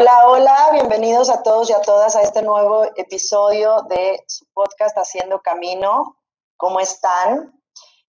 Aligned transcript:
Hola, 0.00 0.28
hola, 0.28 0.68
bienvenidos 0.74 1.28
a 1.28 1.42
todos 1.42 1.68
y 1.70 1.72
a 1.72 1.80
todas 1.80 2.14
a 2.14 2.22
este 2.22 2.40
nuevo 2.42 2.84
episodio 2.94 3.82
de 3.88 4.22
su 4.28 4.46
podcast 4.54 4.96
Haciendo 4.96 5.40
Camino. 5.42 6.16
¿Cómo 6.56 6.78
están? 6.78 7.60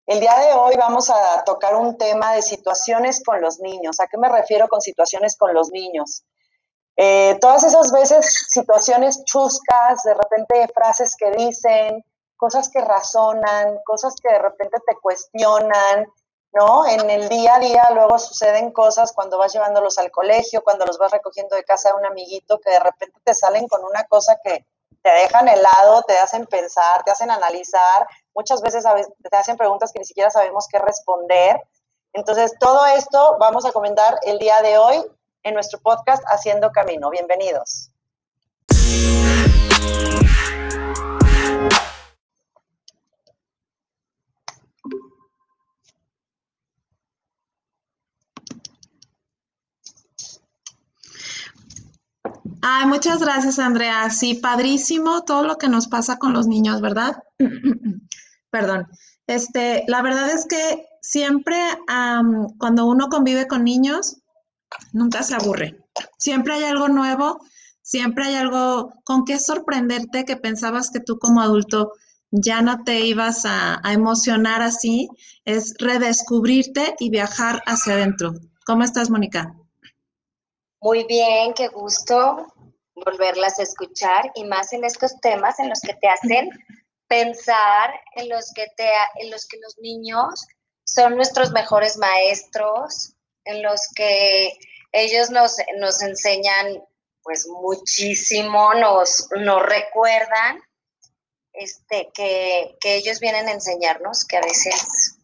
El 0.06 0.20
día 0.20 0.38
de 0.38 0.54
hoy 0.54 0.76
vamos 0.78 1.10
a 1.10 1.44
tocar 1.46 1.76
un 1.76 1.98
tema 1.98 2.34
de 2.34 2.44
situaciones 2.44 3.24
con 3.26 3.42
los 3.42 3.60
niños. 3.60 4.00
¿A 4.00 4.06
qué 4.06 4.20
me 4.20 4.30
refiero 4.30 4.68
con 4.68 4.82
situaciones 4.82 5.36
con 5.36 5.52
los 5.56 5.72
niños? 5.72 6.26
Eh, 6.96 7.40
todas 7.42 7.64
esas 7.64 7.92
veces 7.92 8.46
situaciones 8.50 9.24
chuscas, 9.26 10.04
de 10.04 10.14
repente 10.14 10.72
frases 10.72 11.16
que 11.16 11.32
dicen, 11.32 12.06
cosas 12.38 12.70
que 12.70 12.82
razonan, 12.82 13.80
cosas 13.84 14.14
que 14.22 14.32
de 14.32 14.38
repente 14.38 14.78
te 14.86 14.96
cuestionan, 15.02 16.06
¿no? 16.54 16.88
En 16.88 17.10
el 17.10 17.30
día 17.30 17.56
a 17.56 17.60
día 17.60 17.90
luego 17.94 18.18
suceden 18.20 18.72
cosas 18.72 19.14
cuando 19.14 19.38
vas 19.38 19.54
llevándolos 19.54 19.98
al 19.98 20.12
colegio, 20.12 20.64
cuando 20.64 20.86
los 20.86 20.98
vas 20.98 21.12
recogiendo 21.12 21.56
de 21.56 21.64
casa 21.64 21.90
de 21.90 21.96
un 21.96 22.06
amiguito, 22.06 22.60
que 22.60 22.72
de 22.72 22.80
repente 22.80 23.20
te 23.24 23.34
salen 23.34 23.68
con 23.68 23.84
una 23.84 24.04
cosa 24.06 24.38
que 24.44 24.66
te 25.02 25.10
dejan 25.10 25.48
helado, 25.48 26.02
te 26.04 26.18
hacen 26.18 26.46
pensar, 26.46 27.04
te 27.04 27.12
hacen 27.12 27.32
analizar, 27.32 28.08
muchas 28.34 28.62
veces 28.62 28.84
te 28.84 29.38
hacen 29.38 29.58
preguntas 29.58 29.92
que 29.92 30.00
ni 30.00 30.06
siquiera 30.06 30.30
sabemos 30.30 30.68
qué 30.70 30.80
responder. 30.80 31.62
Entonces, 32.14 32.54
todo 32.60 32.86
esto 32.88 33.38
vamos 33.40 33.66
a 33.66 33.72
comentar 33.72 34.20
el 34.24 34.40
día 34.40 34.62
de 34.62 34.78
hoy 34.78 35.04
en 35.44 35.54
nuestro 35.54 35.80
podcast 35.80 36.24
Haciendo 36.28 36.72
Camino. 36.72 37.10
Bienvenidos. 37.10 37.92
Ay, 52.72 52.86
muchas 52.86 53.20
gracias, 53.20 53.58
Andrea. 53.58 54.12
Sí, 54.12 54.36
padrísimo 54.36 55.24
todo 55.24 55.44
lo 55.44 55.58
que 55.58 55.68
nos 55.68 55.88
pasa 55.88 56.20
con 56.20 56.34
los 56.34 56.46
niños, 56.46 56.82
¿verdad? 56.82 57.24
Perdón. 58.52 58.86
Este, 59.26 59.86
la 59.88 60.04
verdad 60.04 60.30
es 60.30 60.46
que 60.48 60.86
siempre 61.02 61.58
cuando 62.60 62.86
uno 62.86 63.10
convive 63.10 63.48
con 63.48 63.64
niños, 63.64 64.18
nunca 64.94 65.24
se 65.24 65.34
aburre. 65.34 65.84
Siempre 66.20 66.54
hay 66.54 66.66
algo 66.66 66.90
nuevo, 66.90 67.40
siempre 67.82 68.26
hay 68.26 68.36
algo 68.36 68.94
con 69.04 69.26
qué 69.26 69.40
sorprenderte 69.40 70.24
que 70.24 70.38
pensabas 70.38 70.92
que 70.92 71.00
tú 71.00 71.18
como 71.18 71.42
adulto 71.42 71.94
ya 72.30 72.62
no 72.62 72.84
te 72.84 73.00
ibas 73.00 73.48
a, 73.48 73.80
a 73.84 73.94
emocionar 73.94 74.62
así. 74.62 75.10
Es 75.44 75.74
redescubrirte 75.80 76.96
y 77.00 77.10
viajar 77.10 77.64
hacia 77.66 77.94
adentro. 77.94 78.34
¿Cómo 78.64 78.84
estás, 78.84 79.10
Mónica? 79.10 79.56
Muy 80.82 81.04
bien, 81.06 81.54
qué 81.56 81.68
gusto 81.70 82.46
volverlas 83.06 83.60
a 83.60 83.64
escuchar 83.64 84.32
y 84.36 84.44
más 84.46 84.74
en 84.74 84.84
estos 84.84 85.20
temas 85.22 85.60
en 85.60 85.70
los 85.70 85.82
que 85.82 85.94
te 85.94 86.08
hacen 86.08 86.50
pensar, 87.08 88.00
en 88.16 88.30
los 88.30 88.52
que, 88.54 88.68
te, 88.78 88.90
en 89.16 89.32
los, 89.32 89.48
que 89.48 89.58
los 89.58 89.78
niños 89.80 90.48
son 90.86 91.16
nuestros 91.16 91.52
mejores 91.52 91.98
maestros, 91.98 93.14
en 93.46 93.64
los 93.64 93.82
que 93.96 94.54
ellos 94.92 95.30
nos, 95.32 95.56
nos 95.78 96.02
enseñan 96.02 96.84
pues 97.24 97.48
muchísimo, 97.48 98.74
nos, 98.76 99.28
nos 99.38 99.62
recuerdan 99.64 100.62
este, 101.54 102.10
que, 102.14 102.78
que, 102.80 102.96
ellos 102.96 103.20
vienen 103.20 103.48
a 103.48 103.52
enseñarnos 103.52 104.26
que 104.26 104.38
a 104.38 104.42
veces 104.42 105.18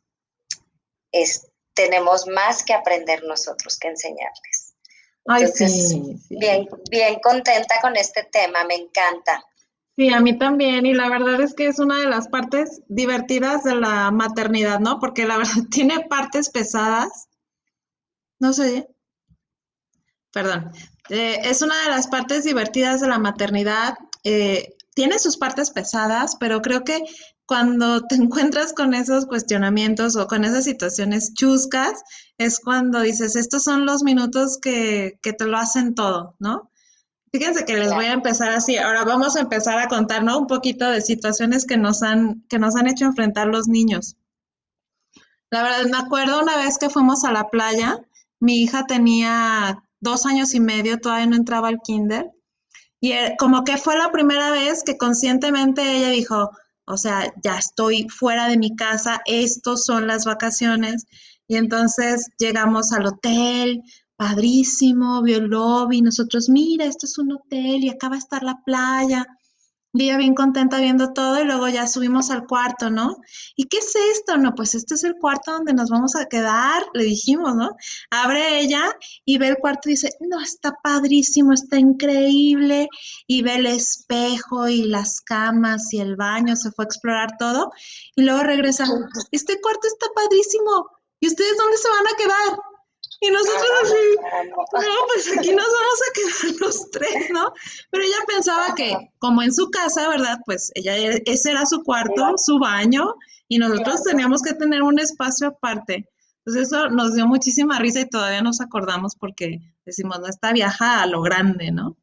es, 1.11 1.47
tenemos 1.73 2.27
más 2.27 2.63
que 2.63 2.73
aprender 2.73 3.23
nosotros 3.23 3.77
que 3.79 3.87
enseñarles. 3.87 4.54
Ay, 5.27 5.47
sí, 5.47 6.19
Bien, 6.29 6.67
bien 6.89 7.19
contenta 7.21 7.75
con 7.81 7.95
este 7.95 8.27
tema, 8.31 8.63
me 8.63 8.75
encanta. 8.75 9.43
Sí, 9.97 10.13
a 10.13 10.19
mí 10.19 10.37
también, 10.37 10.85
y 10.85 10.93
la 10.93 11.09
verdad 11.09 11.39
es 11.41 11.53
que 11.53 11.67
es 11.67 11.79
una 11.79 12.01
de 12.01 12.07
las 12.07 12.27
partes 12.27 12.81
divertidas 12.87 13.63
de 13.63 13.75
la 13.75 14.11
maternidad, 14.11 14.79
¿no? 14.79 14.99
Porque 14.99 15.25
la 15.25 15.37
verdad 15.37 15.63
tiene 15.71 16.01
partes 16.01 16.49
pesadas. 16.49 17.29
No 18.39 18.53
sé. 18.53 18.87
Perdón. 20.31 20.71
Eh, 21.09 21.39
es 21.43 21.61
una 21.61 21.81
de 21.83 21.89
las 21.89 22.07
partes 22.07 22.43
divertidas 22.43 22.99
de 22.99 23.07
la 23.07 23.19
maternidad. 23.19 23.95
Eh, 24.23 24.75
tiene 24.93 25.17
sus 25.17 25.37
partes 25.37 25.71
pesadas, 25.71 26.35
pero 26.39 26.61
creo 26.61 26.83
que 26.83 27.01
cuando 27.45 28.01
te 28.01 28.15
encuentras 28.15 28.73
con 28.73 28.93
esos 28.93 29.25
cuestionamientos 29.25 30.15
o 30.15 30.27
con 30.27 30.45
esas 30.45 30.63
situaciones 30.63 31.33
chuscas, 31.33 32.03
es 32.37 32.59
cuando 32.59 33.01
dices, 33.01 33.35
estos 33.35 33.63
son 33.63 33.85
los 33.85 34.03
minutos 34.03 34.57
que, 34.61 35.19
que 35.21 35.33
te 35.33 35.45
lo 35.45 35.57
hacen 35.57 35.95
todo, 35.95 36.35
¿no? 36.39 36.71
Fíjense 37.31 37.65
que 37.65 37.75
les 37.75 37.93
voy 37.93 38.05
a 38.05 38.13
empezar 38.13 38.51
así. 38.51 38.77
Ahora 38.77 39.03
vamos 39.03 39.35
a 39.35 39.41
empezar 39.41 39.77
a 39.77 39.87
contar, 39.87 40.23
¿no? 40.23 40.39
Un 40.39 40.47
poquito 40.47 40.89
de 40.89 41.01
situaciones 41.01 41.65
que 41.65 41.77
nos 41.77 42.01
han, 42.01 42.45
que 42.47 42.59
nos 42.59 42.75
han 42.75 42.87
hecho 42.87 43.05
enfrentar 43.05 43.47
los 43.47 43.67
niños. 43.67 44.15
La 45.51 45.61
verdad, 45.61 45.85
me 45.91 45.97
acuerdo 45.97 46.41
una 46.41 46.57
vez 46.57 46.77
que 46.77 46.89
fuimos 46.89 47.23
a 47.25 47.31
la 47.31 47.49
playa, 47.49 47.99
mi 48.39 48.63
hija 48.63 48.85
tenía 48.85 49.83
dos 49.99 50.25
años 50.25 50.53
y 50.53 50.59
medio, 50.59 50.99
todavía 50.99 51.27
no 51.27 51.35
entraba 51.35 51.67
al 51.67 51.81
kinder, 51.81 52.31
y 52.99 53.11
eh, 53.11 53.35
como 53.37 53.63
que 53.63 53.77
fue 53.77 53.97
la 53.97 54.11
primera 54.11 54.51
vez 54.51 54.83
que 54.83 54.97
conscientemente 54.97 55.81
ella 55.81 56.09
dijo, 56.09 56.51
o 56.87 56.97
sea, 56.97 57.33
ya 57.43 57.57
estoy 57.57 58.07
fuera 58.09 58.47
de 58.47 58.57
mi 58.57 58.75
casa, 58.75 59.21
estos 59.25 59.83
son 59.85 60.07
las 60.07 60.25
vacaciones. 60.25 61.05
Y 61.47 61.57
entonces 61.57 62.27
llegamos 62.37 62.91
al 62.91 63.05
hotel, 63.07 63.81
padrísimo, 64.15 65.21
vio 65.21 65.37
el 65.37 65.45
lobby, 65.45 66.01
nosotros, 66.01 66.49
mira, 66.49 66.85
esto 66.85 67.05
es 67.05 67.17
un 67.17 67.33
hotel 67.33 67.83
y 67.83 67.89
acá 67.89 68.09
va 68.09 68.15
a 68.15 68.19
estar 68.19 68.43
la 68.43 68.61
playa. 68.65 69.25
Día 69.95 70.17
bien 70.17 70.35
contenta 70.35 70.81
viendo 70.81 71.13
todo 71.13 71.41
y 71.41 71.45
luego 71.45 71.69
ya 71.69 71.87
subimos 71.87 72.29
al 72.29 72.45
cuarto, 72.47 72.89
¿no? 72.89 73.15
¿Y 73.55 73.63
qué 73.63 73.77
es 73.77 73.95
esto? 74.11 74.35
No, 74.37 74.53
pues 74.53 74.75
este 74.75 74.95
es 74.95 75.05
el 75.05 75.15
cuarto 75.15 75.53
donde 75.53 75.73
nos 75.73 75.89
vamos 75.89 76.17
a 76.17 76.25
quedar, 76.25 76.83
le 76.93 77.05
dijimos, 77.05 77.55
¿no? 77.55 77.77
Abre 78.09 78.59
ella 78.59 78.93
y 79.23 79.37
ve 79.37 79.47
el 79.47 79.55
cuarto 79.55 79.87
y 79.87 79.93
dice, 79.93 80.09
no, 80.19 80.41
está 80.41 80.75
padrísimo, 80.83 81.53
está 81.53 81.77
increíble. 81.77 82.89
Y 83.25 83.41
ve 83.41 83.55
el 83.55 83.67
espejo 83.67 84.67
y 84.67 84.83
las 84.83 85.21
camas 85.21 85.93
y 85.93 86.01
el 86.01 86.17
baño, 86.17 86.57
se 86.57 86.71
fue 86.71 86.83
a 86.83 86.87
explorar 86.87 87.37
todo. 87.39 87.71
Y 88.17 88.23
luego 88.23 88.43
regresa, 88.43 88.85
este 89.31 89.61
cuarto 89.61 89.87
está 89.87 90.07
padrísimo. 90.13 90.89
¿Y 91.21 91.27
ustedes 91.27 91.55
dónde 91.57 91.77
se 91.77 91.87
van 91.89 92.05
a 92.05 92.17
quedar? 92.17 92.59
Y 93.25 93.31
nosotros 93.31 93.71
así, 93.83 94.47
no, 94.47 94.89
pues 95.07 95.37
aquí 95.37 95.51
nos 95.55 95.65
vamos 95.65 95.99
a 96.01 96.13
quedar 96.13 96.55
los 96.61 96.91
tres, 96.91 97.29
¿no? 97.31 97.51
Pero 97.89 98.03
ella 98.03 98.17
pensaba 98.27 98.75
que 98.75 98.95
como 99.19 99.41
en 99.41 99.53
su 99.53 99.69
casa, 99.71 100.07
¿verdad? 100.09 100.37
Pues 100.45 100.71
ella, 100.75 100.95
ese 101.25 101.51
era 101.51 101.65
su 101.65 101.81
cuarto, 101.83 102.37
su 102.37 102.59
baño, 102.59 103.15
y 103.47 103.57
nosotros 103.57 104.03
teníamos 104.03 104.41
que 104.41 104.53
tener 104.53 104.83
un 104.83 104.99
espacio 104.99 105.47
aparte. 105.47 106.07
Entonces 106.39 106.67
eso 106.67 106.89
nos 106.89 107.15
dio 107.15 107.25
muchísima 107.25 107.79
risa 107.79 108.01
y 108.01 108.09
todavía 108.09 108.41
nos 108.41 108.61
acordamos 108.61 109.15
porque 109.15 109.59
decimos, 109.85 110.19
no, 110.19 110.27
esta 110.27 110.53
viaja 110.53 111.01
a 111.01 111.07
lo 111.07 111.21
grande, 111.21 111.71
¿no? 111.71 111.97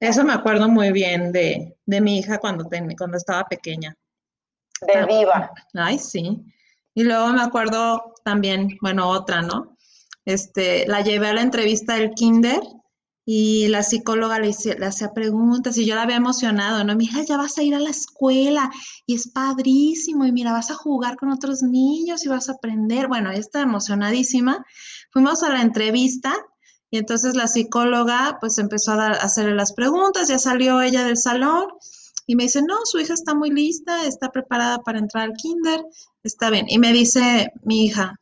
Eso 0.00 0.24
me 0.24 0.32
acuerdo 0.32 0.68
muy 0.68 0.92
bien 0.92 1.30
de, 1.30 1.76
de 1.84 2.00
mi 2.00 2.18
hija 2.18 2.38
cuando, 2.38 2.68
cuando 2.96 3.16
estaba 3.16 3.44
pequeña. 3.44 3.94
De 4.80 5.06
viva. 5.06 5.52
Ay, 5.74 5.98
sí. 5.98 6.42
Y 6.94 7.04
luego 7.04 7.28
me 7.28 7.42
acuerdo 7.42 8.14
también, 8.24 8.78
bueno, 8.80 9.08
otra, 9.08 9.42
¿no? 9.42 9.76
Este, 10.24 10.86
la 10.86 11.02
llevé 11.02 11.28
a 11.28 11.34
la 11.34 11.42
entrevista 11.42 11.94
del 11.94 12.10
kinder 12.10 12.60
y 13.24 13.68
la 13.68 13.82
psicóloga 13.82 14.38
le, 14.38 14.54
le 14.78 14.86
hacía 14.86 15.12
preguntas 15.12 15.76
y 15.78 15.86
yo 15.86 15.94
la 15.94 16.02
había 16.02 16.16
emocionado, 16.16 16.82
¿no? 16.84 16.96
Mira, 16.96 17.22
ya 17.22 17.36
vas 17.36 17.58
a 17.58 17.62
ir 17.62 17.74
a 17.74 17.80
la 17.80 17.90
escuela 17.90 18.70
y 19.06 19.14
es 19.14 19.28
padrísimo 19.28 20.24
y 20.24 20.32
mira, 20.32 20.52
vas 20.52 20.70
a 20.70 20.74
jugar 20.74 21.16
con 21.16 21.30
otros 21.30 21.62
niños 21.62 22.24
y 22.24 22.28
vas 22.28 22.48
a 22.48 22.52
aprender. 22.52 23.08
Bueno, 23.08 23.30
ella 23.30 23.40
está 23.40 23.60
emocionadísima. 23.60 24.64
Fuimos 25.12 25.42
a 25.42 25.50
la 25.50 25.62
entrevista 25.62 26.34
y 26.90 26.98
entonces 26.98 27.36
la 27.36 27.46
psicóloga 27.46 28.38
pues 28.40 28.58
empezó 28.58 28.92
a, 28.92 29.08
a 29.08 29.10
hacerle 29.12 29.54
las 29.54 29.72
preguntas, 29.72 30.28
ya 30.28 30.38
salió 30.38 30.80
ella 30.82 31.04
del 31.04 31.16
salón 31.16 31.66
y 32.26 32.36
me 32.36 32.44
dice, 32.44 32.62
no, 32.62 32.76
su 32.84 32.98
hija 33.00 33.14
está 33.14 33.34
muy 33.34 33.50
lista, 33.50 34.06
está 34.06 34.30
preparada 34.30 34.78
para 34.78 34.98
entrar 34.98 35.24
al 35.24 35.32
kinder, 35.34 35.84
está 36.22 36.50
bien. 36.50 36.66
Y 36.68 36.78
me 36.78 36.92
dice 36.92 37.52
mi 37.64 37.86
hija, 37.86 38.19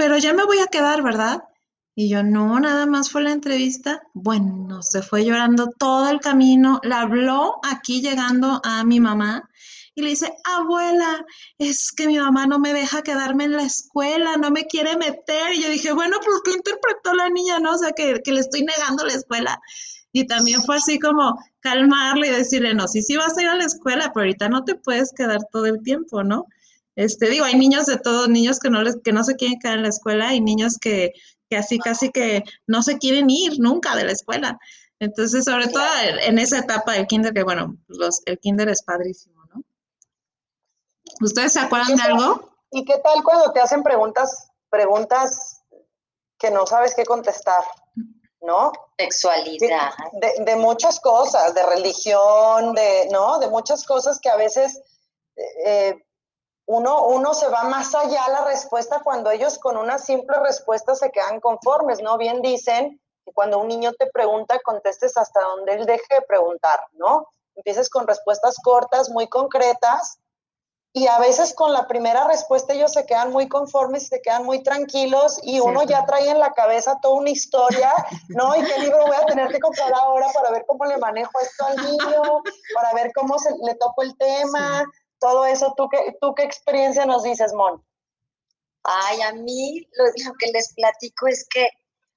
pero 0.00 0.16
ya 0.16 0.32
me 0.32 0.44
voy 0.44 0.58
a 0.60 0.66
quedar, 0.66 1.02
¿verdad? 1.02 1.44
Y 1.94 2.08
yo, 2.08 2.22
no, 2.22 2.58
nada 2.58 2.86
más 2.86 3.10
fue 3.10 3.22
la 3.22 3.32
entrevista. 3.32 4.00
Bueno, 4.14 4.80
se 4.80 5.02
fue 5.02 5.26
llorando 5.26 5.68
todo 5.78 6.08
el 6.08 6.20
camino, 6.20 6.80
la 6.84 7.02
habló 7.02 7.60
aquí 7.70 8.00
llegando 8.00 8.62
a 8.64 8.82
mi 8.82 8.98
mamá 8.98 9.46
y 9.94 10.00
le 10.00 10.08
dice, 10.08 10.32
abuela, 10.44 11.26
es 11.58 11.92
que 11.92 12.06
mi 12.06 12.16
mamá 12.16 12.46
no 12.46 12.58
me 12.58 12.72
deja 12.72 13.02
quedarme 13.02 13.44
en 13.44 13.58
la 13.58 13.64
escuela, 13.64 14.38
no 14.38 14.50
me 14.50 14.64
quiere 14.64 14.96
meter. 14.96 15.52
Y 15.52 15.64
yo 15.64 15.68
dije, 15.68 15.92
bueno, 15.92 16.16
pues 16.24 16.38
¿qué 16.46 16.52
interpretó 16.52 17.12
la 17.12 17.28
niña? 17.28 17.58
No, 17.58 17.72
o 17.74 17.78
sea, 17.78 17.92
que, 17.92 18.22
que 18.24 18.32
le 18.32 18.40
estoy 18.40 18.62
negando 18.62 19.04
la 19.04 19.12
escuela. 19.12 19.60
Y 20.12 20.26
también 20.26 20.62
fue 20.62 20.76
así 20.76 20.98
como 20.98 21.38
calmarle 21.60 22.28
y 22.28 22.30
decirle, 22.30 22.72
no, 22.72 22.88
sí, 22.88 23.02
sí 23.02 23.16
vas 23.18 23.36
a 23.36 23.42
ir 23.42 23.48
a 23.48 23.54
la 23.54 23.66
escuela, 23.66 24.12
pero 24.14 24.24
ahorita 24.24 24.48
no 24.48 24.64
te 24.64 24.76
puedes 24.76 25.12
quedar 25.12 25.40
todo 25.52 25.66
el 25.66 25.82
tiempo, 25.82 26.24
¿no? 26.24 26.46
Este, 27.00 27.30
digo, 27.30 27.46
hay 27.46 27.56
niños 27.56 27.86
de 27.86 27.96
todos, 27.96 28.28
niños 28.28 28.60
que 28.60 28.68
no, 28.68 28.82
les, 28.82 28.98
que 29.02 29.12
no 29.12 29.24
se 29.24 29.34
quieren 29.34 29.58
quedar 29.58 29.78
en 29.78 29.84
la 29.84 29.88
escuela 29.88 30.34
y 30.34 30.42
niños 30.42 30.76
que, 30.78 31.14
que 31.48 31.56
así 31.56 31.78
casi 31.78 32.10
que 32.10 32.44
no 32.66 32.82
se 32.82 32.98
quieren 32.98 33.30
ir 33.30 33.58
nunca 33.58 33.96
de 33.96 34.04
la 34.04 34.12
escuela. 34.12 34.58
Entonces, 34.98 35.46
sobre 35.46 35.68
todo 35.68 35.82
en 36.26 36.38
esa 36.38 36.58
etapa 36.58 36.92
del 36.92 37.06
kinder, 37.06 37.32
que 37.32 37.42
bueno, 37.42 37.78
los, 37.88 38.20
el 38.26 38.38
kinder 38.38 38.68
es 38.68 38.82
padrísimo, 38.82 39.42
¿no? 39.46 39.62
¿Ustedes 41.22 41.54
se 41.54 41.60
acuerdan 41.60 41.96
de 41.96 42.02
algo? 42.02 42.50
¿Y 42.70 42.84
qué 42.84 42.98
tal 42.98 43.24
cuando 43.24 43.50
te 43.50 43.60
hacen 43.60 43.82
preguntas, 43.82 44.50
preguntas 44.68 45.62
que 46.38 46.50
no 46.50 46.66
sabes 46.66 46.94
qué 46.94 47.06
contestar? 47.06 47.64
¿No? 48.42 48.72
Sexualidad. 48.98 49.92
De, 50.20 50.44
de, 50.44 50.56
muchas 50.56 51.00
cosas, 51.00 51.54
de 51.54 51.64
religión, 51.64 52.74
de, 52.74 53.08
¿no? 53.10 53.38
De 53.38 53.48
muchas 53.48 53.86
cosas 53.86 54.18
que 54.20 54.28
a 54.28 54.36
veces 54.36 54.82
eh, 55.64 55.94
uno, 56.70 57.04
uno 57.06 57.34
se 57.34 57.48
va 57.48 57.64
más 57.64 57.96
allá 57.96 58.28
la 58.28 58.44
respuesta 58.44 59.00
cuando 59.02 59.32
ellos 59.32 59.58
con 59.58 59.76
una 59.76 59.98
simple 59.98 60.38
respuesta 60.38 60.94
se 60.94 61.10
quedan 61.10 61.40
conformes, 61.40 62.00
¿no? 62.00 62.16
Bien 62.16 62.42
dicen 62.42 63.00
que 63.24 63.32
cuando 63.32 63.58
un 63.58 63.66
niño 63.66 63.92
te 63.94 64.06
pregunta, 64.06 64.60
contestes 64.60 65.16
hasta 65.16 65.40
donde 65.40 65.74
él 65.74 65.84
deje 65.84 66.14
de 66.14 66.22
preguntar, 66.22 66.78
¿no? 66.92 67.26
Empieces 67.56 67.90
con 67.90 68.06
respuestas 68.06 68.54
cortas, 68.62 69.10
muy 69.10 69.26
concretas, 69.26 70.20
y 70.92 71.08
a 71.08 71.18
veces 71.18 71.54
con 71.54 71.72
la 71.72 71.88
primera 71.88 72.28
respuesta 72.28 72.72
ellos 72.72 72.92
se 72.92 73.04
quedan 73.04 73.32
muy 73.32 73.48
conformes, 73.48 74.06
se 74.06 74.22
quedan 74.22 74.44
muy 74.44 74.62
tranquilos 74.62 75.40
y 75.42 75.58
uno 75.58 75.82
ya 75.82 76.04
trae 76.04 76.30
en 76.30 76.38
la 76.38 76.52
cabeza 76.52 76.98
toda 77.02 77.14
una 77.14 77.30
historia, 77.30 77.92
¿no? 78.28 78.54
¿Y 78.54 78.62
qué 78.62 78.78
libro 78.78 79.06
voy 79.06 79.16
a 79.16 79.26
tener 79.26 79.48
que 79.48 79.58
comprar 79.58 79.92
ahora 79.92 80.28
para 80.32 80.52
ver 80.52 80.64
cómo 80.66 80.84
le 80.84 80.98
manejo 80.98 81.32
esto 81.40 81.66
al 81.66 81.76
niño, 81.76 82.42
para 82.74 82.92
ver 82.94 83.10
cómo 83.12 83.40
se, 83.40 83.50
le 83.62 83.74
toco 83.74 84.02
el 84.02 84.16
tema, 84.16 84.84
todo 85.20 85.46
eso? 85.46 85.74
¿Tú 85.76 85.88
qué, 85.88 86.16
¿Tú 86.20 86.34
qué 86.34 86.42
experiencia 86.42 87.06
nos 87.06 87.22
dices, 87.22 87.52
Mon? 87.52 87.84
Ay, 88.82 89.20
a 89.22 89.32
mí 89.32 89.86
lo, 89.92 90.32
que 90.38 90.50
les 90.52 90.72
platico 90.74 91.28
es 91.28 91.46
que, 91.48 91.68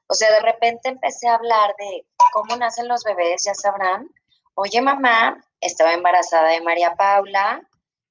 o 0.08 0.14
sea, 0.14 0.32
de 0.32 0.40
repente 0.40 0.90
empecé 0.90 1.28
a 1.28 1.36
hablar 1.36 1.76
de 1.78 2.06
cómo 2.32 2.56
nacen 2.56 2.88
los 2.88 3.04
bebés, 3.04 3.44
ya 3.46 3.54
sabrán. 3.54 4.10
Oye, 4.56 4.82
mamá, 4.82 5.44
estaba 5.60 5.94
embarazada 5.94 6.50
de 6.50 6.62
María 6.62 6.96
Paula, 6.96 7.62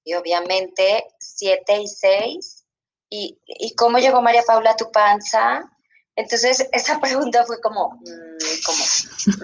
y 0.05 0.15
obviamente 0.15 1.07
siete 1.19 1.81
y 1.81 1.87
seis. 1.87 2.65
¿Y, 3.09 3.39
¿Y 3.47 3.75
cómo 3.75 3.99
llegó 3.99 4.23
María 4.23 4.43
Paula 4.43 4.71
a 4.73 4.77
tu 4.77 4.91
panza? 4.91 5.71
Entonces, 6.17 6.69
esa 6.73 7.01
pregunta 7.01 7.45
fue 7.47 7.61
como, 7.61 7.91
mm, 7.93 8.37
como 8.67 8.85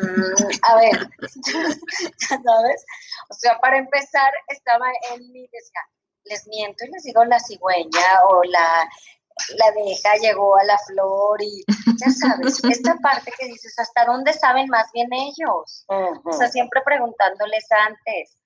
mm, 0.02 0.50
a 0.62 0.76
ver, 0.76 1.10
¿sabes? 2.18 2.84
O 3.30 3.34
sea, 3.34 3.58
para 3.60 3.78
empezar, 3.78 4.30
estaba 4.48 4.86
en 5.12 5.32
mi, 5.32 5.42
decía, 5.42 5.80
les 6.24 6.46
miento 6.46 6.84
y 6.84 6.90
les 6.90 7.04
digo 7.04 7.24
la 7.24 7.40
cigüeña 7.40 8.24
o 8.28 8.44
la, 8.44 8.88
la 9.56 9.66
abeja 9.66 10.14
llegó 10.20 10.56
a 10.56 10.64
la 10.64 10.78
flor 10.78 11.40
y 11.40 11.64
ya 11.96 12.10
sabes, 12.10 12.62
esta 12.70 12.96
parte 12.96 13.32
que 13.38 13.46
dices, 13.46 13.78
¿hasta 13.78 14.04
dónde 14.04 14.32
saben 14.32 14.68
más 14.68 14.90
bien 14.92 15.08
ellos? 15.12 15.86
O 15.88 16.32
sea, 16.32 16.48
siempre 16.48 16.82
preguntándoles 16.84 17.66
antes. 17.70 18.36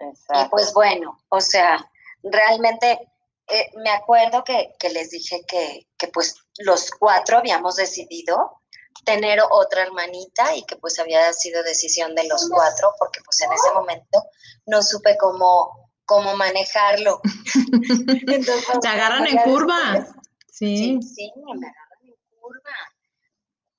Y 0.00 0.48
pues 0.50 0.72
bueno, 0.74 1.18
o 1.28 1.40
sea, 1.40 1.84
realmente 2.22 3.00
eh, 3.48 3.70
me 3.76 3.90
acuerdo 3.90 4.44
que, 4.44 4.74
les 4.92 5.10
dije 5.10 5.44
que, 5.46 6.08
pues 6.08 6.36
los 6.58 6.90
cuatro 6.90 7.38
habíamos 7.38 7.76
decidido 7.76 8.62
tener 9.04 9.40
otra 9.50 9.82
hermanita 9.82 10.54
y 10.54 10.64
que 10.64 10.76
pues 10.76 10.98
había 10.98 11.32
sido 11.32 11.62
decisión 11.62 12.14
de 12.14 12.26
los 12.26 12.48
cuatro 12.48 12.92
porque 12.98 13.20
pues 13.24 13.40
en 13.42 13.52
ese 13.52 13.72
momento 13.72 14.24
no 14.66 14.82
supe 14.82 15.16
cómo, 15.18 15.90
cómo 16.04 16.36
manejarlo. 16.36 17.20
Entonces, 18.26 18.80
Te 18.80 18.88
agarran 18.88 19.26
en 19.26 19.38
curva. 19.38 20.06
Sí. 20.50 20.98
sí. 21.02 21.32
me 21.36 21.68
agarran 21.68 22.02
en 22.02 22.14
curva. 22.40 22.74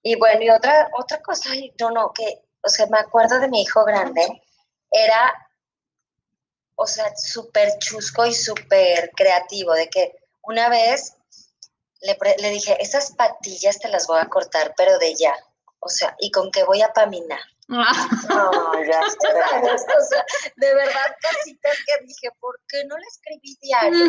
Y 0.02 0.16
bueno, 0.16 0.42
y 0.42 0.50
otra, 0.50 0.90
otra 0.98 1.22
cosa, 1.22 1.50
no, 1.80 1.92
no, 1.92 2.12
que, 2.14 2.42
o 2.64 2.70
sea, 2.70 2.88
me 2.88 3.00
acuerdo 3.00 3.40
de 3.40 3.50
mi 3.50 3.62
hijo 3.62 3.84
grande, 3.84 4.42
era 4.90 5.34
o 6.80 6.88
sea, 6.88 7.14
súper 7.16 7.78
chusco 7.80 8.26
y 8.26 8.34
súper 8.34 9.12
creativo, 9.16 9.74
de 9.74 9.90
que 9.90 10.16
una 10.44 10.70
vez 10.70 11.14
le, 12.02 12.18
le, 12.40 12.50
dije, 12.50 12.78
esas 12.80 13.12
patillas 13.12 13.80
te 13.80 13.90
las 13.90 14.08
voy 14.08 14.20
a 14.20 14.30
cortar, 14.30 14.74
pero 14.78 14.98
de 15.00 15.16
ya, 15.16 15.36
o 15.80 15.90
sea, 15.90 16.16
y 16.20 16.32
con 16.32 16.52
qué 16.52 16.64
voy 16.64 16.82
a 16.82 16.94
paminar. 16.94 17.42
Oh, 18.32 18.74
ya 18.84 19.00
o 19.02 20.06
sea, 20.10 20.26
de 20.56 20.74
verdad, 20.74 21.16
casitas 21.22 21.78
que 21.86 22.06
dije, 22.06 22.30
¿por 22.40 22.60
qué 22.68 22.84
no 22.86 22.98
le 22.98 23.06
escribí 23.06 23.58
diario 23.62 24.06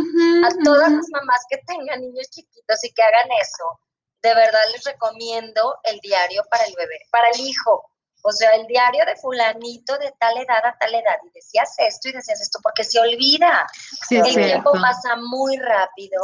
a 0.46 0.64
todas 0.64 0.90
las 0.90 1.06
mamás 1.10 1.44
que 1.50 1.58
tengan 1.66 2.00
niños 2.00 2.30
chiquitos 2.30 2.84
y 2.84 2.92
que 2.94 3.02
hagan 3.02 3.28
eso? 3.40 3.80
De 4.22 4.34
verdad 4.34 4.60
les 4.72 4.84
recomiendo 4.84 5.78
el 5.84 6.00
diario 6.00 6.42
para 6.50 6.64
el 6.64 6.74
bebé, 6.74 7.00
para 7.10 7.28
el 7.34 7.40
hijo, 7.40 7.84
o 8.22 8.32
sea, 8.32 8.50
el 8.52 8.66
diario 8.66 9.04
de 9.04 9.16
fulanito 9.16 9.98
de 9.98 10.12
tal 10.18 10.38
edad 10.38 10.64
a 10.64 10.76
tal 10.78 10.94
edad, 10.94 11.18
y 11.26 11.30
decías 11.34 11.74
esto 11.78 12.08
y 12.08 12.12
decías 12.12 12.40
esto, 12.40 12.60
porque 12.62 12.84
se 12.84 12.98
olvida. 12.98 13.66
el 14.10 14.34
tiempo 14.34 14.72
pasa 14.72 15.16
muy 15.16 15.56
rápido 15.58 16.22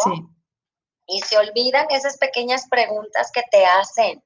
y 1.06 1.20
se 1.20 1.38
olvidan 1.38 1.86
esas 1.90 2.18
pequeñas 2.18 2.66
preguntas 2.68 3.30
que 3.32 3.42
te 3.50 3.64
hacen. 3.64 4.22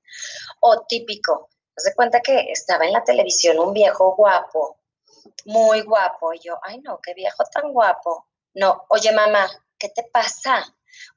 O 0.60 0.82
típico, 0.82 1.48
se 1.76 1.94
cuenta 1.94 2.20
que 2.20 2.52
estaba 2.52 2.84
en 2.84 2.92
la 2.92 3.04
televisión 3.04 3.58
un 3.58 3.72
viejo 3.72 4.14
guapo, 4.16 4.78
muy 5.44 5.82
guapo, 5.82 6.32
y 6.32 6.40
yo, 6.40 6.58
ay 6.62 6.80
no, 6.80 6.98
qué 7.02 7.14
viejo 7.14 7.44
tan 7.52 7.72
guapo. 7.72 8.26
No, 8.54 8.84
oye 8.88 9.12
mamá, 9.12 9.48
¿qué 9.78 9.88
te 9.88 10.04
pasa? 10.04 10.64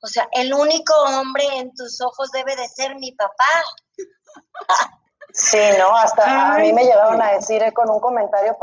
O 0.01 0.07
sea, 0.07 0.27
el 0.31 0.53
único 0.53 0.93
hombre 1.03 1.45
en 1.55 1.73
tus 1.73 2.01
ojos 2.01 2.31
debe 2.31 2.55
de 2.55 2.67
ser 2.67 2.95
mi 2.95 3.11
papá. 3.11 3.63
Sí, 5.33 5.59
¿no? 5.79 5.95
Hasta 5.97 6.53
a 6.53 6.59
mí 6.59 6.71
me 6.73 6.83
llegaron 6.83 7.21
a 7.21 7.31
decir 7.31 7.73
con 7.73 7.89
un 7.89 7.99
comentario 7.99 8.55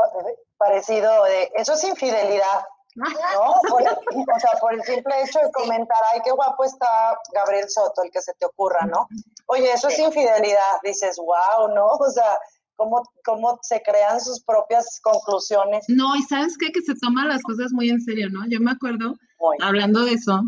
parecido 0.57 1.23
de, 1.25 1.51
eso 1.55 1.73
es 1.73 1.83
infidelidad, 1.83 2.65
¿no? 2.95 3.05
o 3.05 4.39
sea, 4.39 4.59
por 4.59 4.73
el 4.73 4.83
simple 4.83 5.13
hecho 5.23 5.39
de 5.39 5.51
comentar, 5.51 5.97
ay, 6.13 6.21
qué 6.23 6.31
guapo 6.31 6.63
está 6.63 7.17
Gabriel 7.33 7.69
Soto, 7.69 8.03
el 8.03 8.11
que 8.11 8.21
se 8.21 8.33
te 8.33 8.45
ocurra, 8.45 8.85
¿no? 8.85 9.07
Oye, 9.47 9.71
eso 9.71 9.87
es 9.87 9.99
infidelidad, 9.99 10.79
dices, 10.83 11.17
wow, 11.17 11.73
¿no? 11.73 11.87
O 11.87 12.09
sea, 12.09 12.39
cómo, 12.75 13.03
cómo 13.23 13.59
se 13.61 13.81
crean 13.81 14.19
sus 14.19 14.41
propias 14.43 14.99
conclusiones. 15.01 15.85
No, 15.87 16.15
y 16.15 16.23
sabes 16.23 16.57
qué, 16.57 16.71
que 16.71 16.81
se 16.81 16.95
toman 16.95 17.27
las 17.27 17.43
cosas 17.43 17.71
muy 17.71 17.89
en 17.89 18.01
serio, 18.01 18.29
¿no? 18.29 18.45
Yo 18.47 18.59
me 18.59 18.71
acuerdo, 18.71 19.15
hablando 19.61 20.03
de 20.03 20.13
eso, 20.13 20.41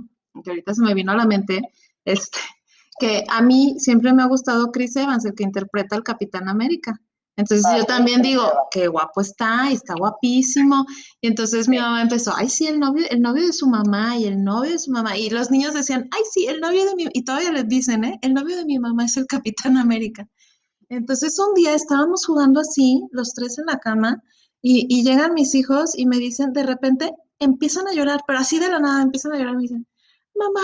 que 0.44 0.50
ahorita 0.50 0.74
se 0.74 0.82
me 0.82 0.94
vino 0.94 1.12
a 1.12 1.18
la 1.18 1.26
mente, 1.26 1.62
este, 2.06 2.40
que 3.00 3.24
a 3.30 3.42
mí 3.42 3.76
siempre 3.80 4.14
me 4.14 4.24
ha 4.24 4.28
gustado 4.28 4.72
Chris 4.72 4.96
Evans, 4.96 5.26
el 5.26 5.36
que 5.36 5.44
interpreta 5.44 5.96
al 5.96 6.04
Capitán 6.04 6.50
América. 6.50 7.00
Entonces 7.36 7.66
yo 7.76 7.84
también 7.86 8.22
digo, 8.22 8.44
qué 8.70 8.88
guapo 8.88 9.22
está, 9.22 9.72
está 9.72 9.96
guapísimo. 9.96 10.86
Y 11.20 11.28
entonces 11.28 11.68
mi 11.68 11.78
mamá 11.78 12.02
empezó, 12.02 12.32
ay, 12.36 12.48
sí, 12.48 12.68
el 12.68 12.80
novio, 12.80 13.06
el 13.10 13.22
novio 13.22 13.48
de 13.48 13.54
su 13.54 13.68
mamá 13.68 14.18
y 14.18 14.26
el 14.26 14.44
novio 14.44 14.72
de 14.72 14.80
su 14.80 14.92
mamá. 14.92 15.18
Y 15.18 15.30
los 15.30 15.50
niños 15.50 15.74
decían, 15.74 16.08
ay, 16.12 16.22
sí, 16.32 16.46
el 16.46 16.60
novio 16.60 16.86
de 16.86 16.96
mi, 16.96 17.08
y 17.12 17.24
todavía 17.24 17.52
les 17.52 17.68
dicen, 17.68 18.04
¿eh? 18.04 18.20
El 18.22 18.34
novio 18.34 18.56
de 18.56 18.66
mi 18.66 18.78
mamá 18.78 19.06
es 19.06 19.18
el 19.18 19.26
Capitán 19.28 19.78
América. 19.78 20.28
Entonces 20.90 21.38
un 21.40 21.56
día 21.56 21.74
estábamos 21.74 22.26
jugando 22.26 22.60
así, 22.60 23.02
los 23.12 23.34
tres 23.34 23.58
en 23.58 23.66
la 23.66 23.80
cama, 23.80 24.22
y, 24.62 24.86
y 24.90 25.04
llegan 25.04 25.34
mis 25.34 25.56
hijos 25.56 25.98
y 25.98 26.06
me 26.06 26.18
dicen, 26.18 26.54
de 26.54 26.64
repente 26.64 27.12
empiezan 27.40 27.88
a 27.88 27.94
llorar, 27.94 28.22
pero 28.28 28.40
así 28.40 28.60
de 28.60 28.70
la 28.70 28.80
nada 28.80 29.02
empiezan 29.02 29.34
a 29.34 29.38
llorar 29.38 29.54
y 29.54 29.58
me 29.58 29.62
dicen, 29.64 29.88
mamá, 30.36 30.62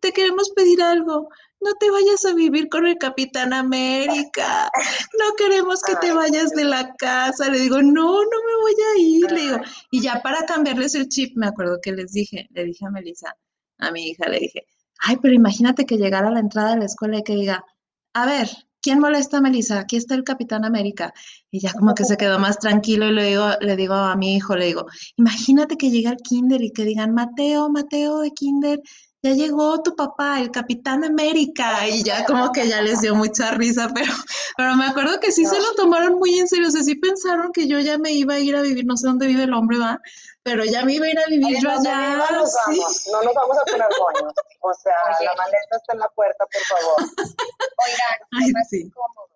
te 0.00 0.12
queremos 0.12 0.50
pedir 0.50 0.82
algo 0.82 1.28
no 1.60 1.74
te 1.74 1.90
vayas 1.90 2.24
a 2.24 2.34
vivir 2.34 2.68
con 2.68 2.86
el 2.86 2.98
Capitán 2.98 3.52
América, 3.52 4.70
no 5.18 5.34
queremos 5.36 5.82
que 5.82 5.96
te 5.96 6.12
vayas 6.12 6.50
de 6.50 6.64
la 6.64 6.94
casa. 6.94 7.50
Le 7.50 7.58
digo, 7.58 7.82
no, 7.82 8.22
no 8.22 8.38
me 8.46 8.56
voy 8.62 8.74
a 8.74 9.00
ir. 9.00 9.30
Le 9.32 9.40
digo, 9.40 9.60
y 9.90 10.00
ya 10.00 10.20
para 10.22 10.44
cambiarles 10.46 10.94
el 10.94 11.08
chip, 11.08 11.36
me 11.36 11.46
acuerdo 11.46 11.78
que 11.82 11.92
les 11.92 12.12
dije, 12.12 12.48
le 12.52 12.64
dije 12.64 12.86
a 12.86 12.90
Melissa, 12.90 13.36
a 13.78 13.90
mi 13.90 14.08
hija, 14.08 14.28
le 14.28 14.40
dije, 14.40 14.66
ay, 14.98 15.16
pero 15.20 15.34
imagínate 15.34 15.86
que 15.86 15.96
llegara 15.96 16.28
a 16.28 16.32
la 16.32 16.40
entrada 16.40 16.70
de 16.70 16.78
la 16.78 16.84
escuela 16.84 17.18
y 17.18 17.22
que 17.22 17.34
diga, 17.34 17.64
a 18.12 18.26
ver, 18.26 18.48
¿quién 18.80 19.00
molesta 19.00 19.38
a 19.38 19.40
Melissa? 19.40 19.80
Aquí 19.80 19.96
está 19.96 20.14
el 20.14 20.24
Capitán 20.24 20.64
América. 20.64 21.12
Y 21.50 21.60
ya 21.60 21.72
como 21.72 21.94
que 21.94 22.04
se 22.04 22.16
quedó 22.16 22.38
más 22.38 22.58
tranquilo 22.58 23.06
y 23.06 23.12
le 23.12 23.24
digo, 23.24 23.48
le 23.60 23.76
digo 23.76 23.94
a 23.94 24.16
mi 24.16 24.36
hijo, 24.36 24.56
le 24.56 24.66
digo, 24.66 24.86
imagínate 25.16 25.76
que 25.76 25.90
llegue 25.90 26.08
al 26.08 26.18
kinder 26.18 26.62
y 26.62 26.70
que 26.70 26.84
digan, 26.84 27.12
Mateo, 27.12 27.70
Mateo 27.70 28.20
de 28.20 28.30
kinder, 28.30 28.80
ya 29.26 29.34
llegó 29.34 29.82
tu 29.82 29.96
papá, 29.96 30.40
el 30.40 30.52
Capitán 30.52 31.04
América, 31.04 31.88
y 31.88 32.04
ya 32.04 32.24
como 32.24 32.52
que 32.52 32.68
ya 32.68 32.80
les 32.80 33.00
dio 33.00 33.14
mucha 33.16 33.50
risa, 33.50 33.90
pero, 33.92 34.12
pero 34.56 34.76
me 34.76 34.86
acuerdo 34.86 35.18
que 35.18 35.32
sí 35.32 35.44
se 35.44 35.58
lo 35.58 35.74
tomaron 35.74 36.14
muy 36.14 36.38
en 36.38 36.46
serio, 36.46 36.68
o 36.68 36.70
sea, 36.70 36.82
sí 36.82 36.94
pensaron 36.94 37.52
que 37.52 37.66
yo 37.66 37.80
ya 37.80 37.98
me 37.98 38.12
iba 38.12 38.34
a 38.34 38.38
ir 38.38 38.54
a 38.54 38.62
vivir, 38.62 38.86
no 38.86 38.96
sé 38.96 39.08
dónde 39.08 39.26
vive 39.26 39.42
el 39.42 39.52
hombre, 39.52 39.78
va, 39.78 40.00
pero 40.44 40.64
ya 40.64 40.84
me 40.84 40.94
iba 40.94 41.06
a 41.06 41.10
ir 41.10 41.18
a 41.18 41.26
vivir 41.26 41.58
yo 41.60 41.70
allá. 41.70 42.18
No 42.18 42.30
nos, 42.30 42.54
vamos, 42.66 43.08
no 43.10 43.22
nos 43.22 43.34
vamos 43.34 43.58
a 43.58 43.64
poner 43.64 43.88
moños, 43.98 44.32
o 44.60 44.74
sea, 44.74 44.94
la 45.20 45.34
maleta 45.34 45.76
está 45.76 45.92
en 45.94 45.98
la 45.98 46.08
puerta, 46.10 46.46
por 46.46 46.62
favor. 46.62 46.96
Oigan, 47.86 48.52
es 48.62 48.68
sí. 48.68 48.80
incómodo. 48.82 49.30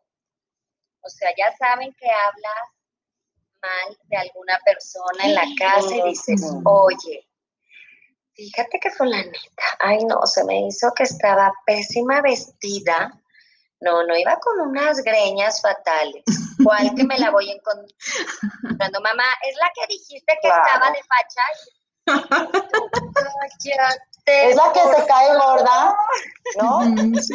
O 1.02 1.08
sea, 1.08 1.30
ya 1.36 1.52
saben 1.56 1.92
que 1.98 2.06
hablas 2.06 2.70
mal 3.60 3.98
de 4.04 4.16
alguna 4.16 4.60
persona 4.64 5.24
en 5.24 5.34
la 5.34 5.46
casa 5.58 5.96
y 5.96 6.02
dices, 6.10 6.42
oye, 6.64 7.26
Fíjate 8.34 8.78
que 8.80 8.90
fue 8.90 9.08
la 9.08 9.22
neta. 9.22 9.62
Ay, 9.80 10.04
no, 10.04 10.24
se 10.26 10.44
me 10.44 10.66
hizo 10.66 10.92
que 10.94 11.04
estaba 11.04 11.52
pésima 11.66 12.20
vestida. 12.22 13.12
No, 13.80 14.02
no 14.04 14.16
iba 14.16 14.38
con 14.38 14.60
unas 14.60 15.02
greñas 15.02 15.60
fatales. 15.62 16.24
¿Cuál 16.64 16.94
que 16.94 17.04
me 17.04 17.18
la 17.18 17.30
voy 17.30 17.50
encontrando? 17.50 19.00
Mamá, 19.00 19.24
es 19.48 19.56
la 19.56 19.70
que 19.74 19.86
dijiste 19.88 20.38
que 20.42 20.48
estaba 20.48 20.90
de 20.90 21.02
facha. 21.02 21.42
es 24.26 24.56
la 24.56 24.72
que 24.72 24.80
te 24.80 25.06
cae 25.06 25.36
gorda, 25.36 25.96
¿no? 26.56 27.20
Sí. 27.20 27.34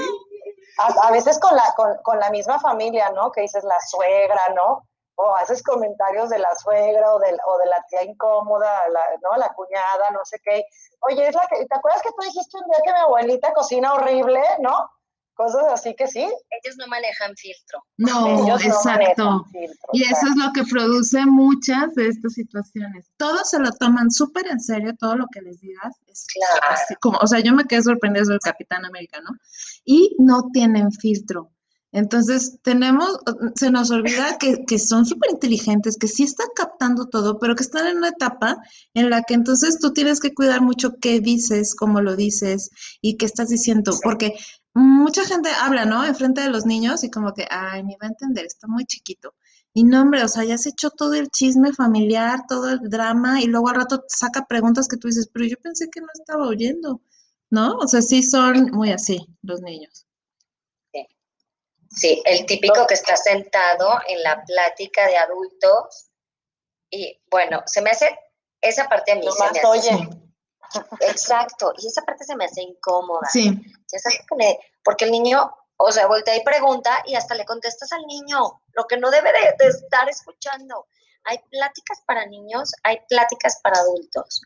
A, 0.78 1.12
veces 1.12 1.40
con 1.40 1.56
la, 1.56 1.74
con, 1.76 1.96
con, 2.04 2.20
la 2.20 2.30
misma 2.30 2.60
familia, 2.60 3.10
¿no? 3.12 3.32
Que 3.32 3.42
dices 3.42 3.64
la 3.64 3.80
suegra, 3.80 4.50
¿no? 4.56 4.88
O 5.18 5.36
haces 5.36 5.64
comentarios 5.64 6.30
de 6.30 6.40
la 6.40 6.54
suegra 6.56 7.14
o 7.14 7.20
de, 7.20 7.38
o 7.46 7.58
de 7.58 7.66
la 7.68 7.86
tía 7.90 8.04
incómoda, 8.04 8.72
la, 8.90 9.02
¿no? 9.24 9.38
La 9.38 9.54
cuñada, 9.54 10.10
no 10.12 10.20
sé 10.26 10.40
qué. 10.44 10.66
Oye, 11.02 11.28
es 11.28 11.36
la 11.36 11.48
que, 11.48 11.66
¿te 11.66 11.76
acuerdas 11.76 12.02
que 12.02 12.10
tú 12.10 12.26
dijiste 12.26 12.58
un 12.58 12.66
día 12.66 12.82
que 12.84 12.92
mi 12.92 13.00
abuelita 13.00 13.54
cocina 13.54 13.94
horrible, 13.94 14.42
¿no? 14.60 14.90
cosas 15.36 15.66
así 15.72 15.94
que 15.96 16.08
sí. 16.08 16.22
Ellos 16.22 16.78
no 16.78 16.88
manejan 16.88 17.36
filtro. 17.36 17.84
No, 17.98 18.58
exacto. 18.58 19.46
y 19.94 20.04
eso 20.04 20.28
es 20.28 20.36
lo 20.38 20.52
que 20.54 20.64
produce 20.64 21.26
muchas 21.26 21.94
de 21.96 22.08
estas 22.08 22.34
situaciones. 22.34 23.12
Todos 23.18 23.50
se 23.50 23.60
lo 23.60 23.72
toman 23.74 24.10
súper 24.10 24.48
en 24.48 24.60
serio, 24.60 24.96
todo 24.98 25.16
lo 25.16 25.28
que 25.32 25.42
les 25.42 25.60
digas. 25.60 25.94
Es 26.08 26.26
claro. 26.28 26.78
como, 27.02 27.20
o 27.20 27.28
sea, 27.28 27.42
yo 27.42 27.54
me 27.54 27.66
quedé 27.66 27.84
sorprendida 27.84 28.24
del 28.26 28.40
Capitán 28.40 28.86
América, 28.86 29.20
¿no? 29.22 29.30
Y 29.84 30.16
no 30.18 30.50
tienen 30.52 30.92
filtro. 30.92 31.52
Entonces, 31.96 32.58
tenemos, 32.62 33.20
se 33.56 33.72
nos 33.72 33.90
olvida 33.90 34.38
que, 34.38 34.66
que 34.66 34.80
son 34.80 35.06
súper 35.06 35.32
inteligentes, 35.32 35.96
que 35.96 36.10
sí 36.10 36.24
están 36.24 36.50
captando 36.54 37.06
todo, 37.06 37.40
pero 37.40 37.56
que 37.56 37.64
están 37.64 37.88
en 37.88 37.96
una 38.00 38.10
etapa 38.10 38.58
en 38.94 39.10
la 39.10 39.24
que 39.24 39.34
entonces 39.34 39.80
tú 39.80 39.94
tienes 39.94 40.20
que 40.20 40.34
cuidar 40.34 40.60
mucho 40.60 40.98
qué 41.00 41.22
dices, 41.22 41.74
cómo 41.74 42.02
lo 42.02 42.18
dices 42.18 42.70
y 43.00 43.16
qué 43.16 43.26
estás 43.26 43.48
diciendo, 43.48 43.98
porque 44.04 44.36
mucha 44.74 45.24
gente 45.24 45.50
habla, 45.62 45.86
¿no? 45.86 46.04
Enfrente 46.06 46.42
de 46.42 46.50
los 46.50 46.66
niños 46.66 47.06
y 47.06 47.10
como 47.10 47.34
que, 47.34 47.48
ay, 47.50 47.82
ni 47.84 47.94
va 47.94 48.08
a 48.08 48.10
entender, 48.10 48.46
está 48.46 48.68
muy 48.68 48.84
chiquito. 48.84 49.34
Y 49.74 49.86
no, 49.86 50.02
hombre, 50.02 50.22
o 50.26 50.28
sea, 50.28 50.44
ya 50.44 50.56
has 50.56 50.66
hecho 50.66 50.90
todo 50.90 51.14
el 51.14 51.30
chisme 51.30 51.72
familiar, 51.72 52.42
todo 52.50 52.72
el 52.72 52.90
drama, 52.90 53.42
y 53.42 53.46
luego 53.46 53.70
al 53.70 53.76
rato 53.76 54.04
saca 54.10 54.46
preguntas 54.48 54.90
que 54.90 54.98
tú 54.98 55.08
dices, 55.08 55.30
pero 55.32 55.46
yo 55.46 55.56
pensé 55.64 55.88
que 55.90 56.02
no 56.02 56.08
estaba 56.14 56.46
oyendo, 56.46 57.02
¿no? 57.50 57.78
O 57.78 57.88
sea, 57.88 58.02
sí 58.02 58.22
son 58.22 58.72
muy 58.74 58.92
así 58.92 59.26
los 59.44 59.62
niños. 59.62 60.06
Sí, 61.96 62.22
el 62.26 62.46
típico 62.46 62.86
que 62.88 62.94
está 62.94 63.16
sentado 63.16 64.00
en 64.08 64.22
la 64.22 64.44
plática 64.44 65.08
de 65.08 65.18
adultos, 65.18 66.10
y 66.90 67.22
bueno, 67.30 67.64
se 67.66 67.82
me 67.82 67.92
hace, 67.92 68.18
esa 68.62 68.88
parte 68.90 69.14
a 69.14 69.16
mí 69.16 69.28
se 69.32 69.52
me 69.52 69.66
oye. 69.66 70.10
Exacto, 71.02 71.74
y 71.78 71.88
esa 71.88 72.02
parte 72.02 72.26
se 72.26 72.36
me 72.36 72.46
hace 72.46 72.62
incómoda. 72.62 73.28
Sí. 73.32 73.52
porque 74.84 75.06
el 75.06 75.12
niño, 75.12 75.56
o 75.78 75.92
sea, 75.92 76.08
voltea 76.08 76.36
y 76.36 76.44
pregunta 76.44 77.04
y 77.06 77.16
hasta 77.16 77.36
le 77.36 77.46
contestas 77.46 77.92
al 77.94 78.06
niño 78.06 78.62
lo 78.74 78.86
que 78.86 78.98
no 78.98 79.10
debe 79.10 79.32
de, 79.32 79.68
estar 79.68 80.10
escuchando. 80.10 80.88
Hay 81.24 81.40
pláticas 81.50 82.02
para 82.06 82.26
niños, 82.26 82.72
hay 82.84 83.00
pláticas 83.08 83.60
para 83.64 83.80
adultos. 83.80 84.42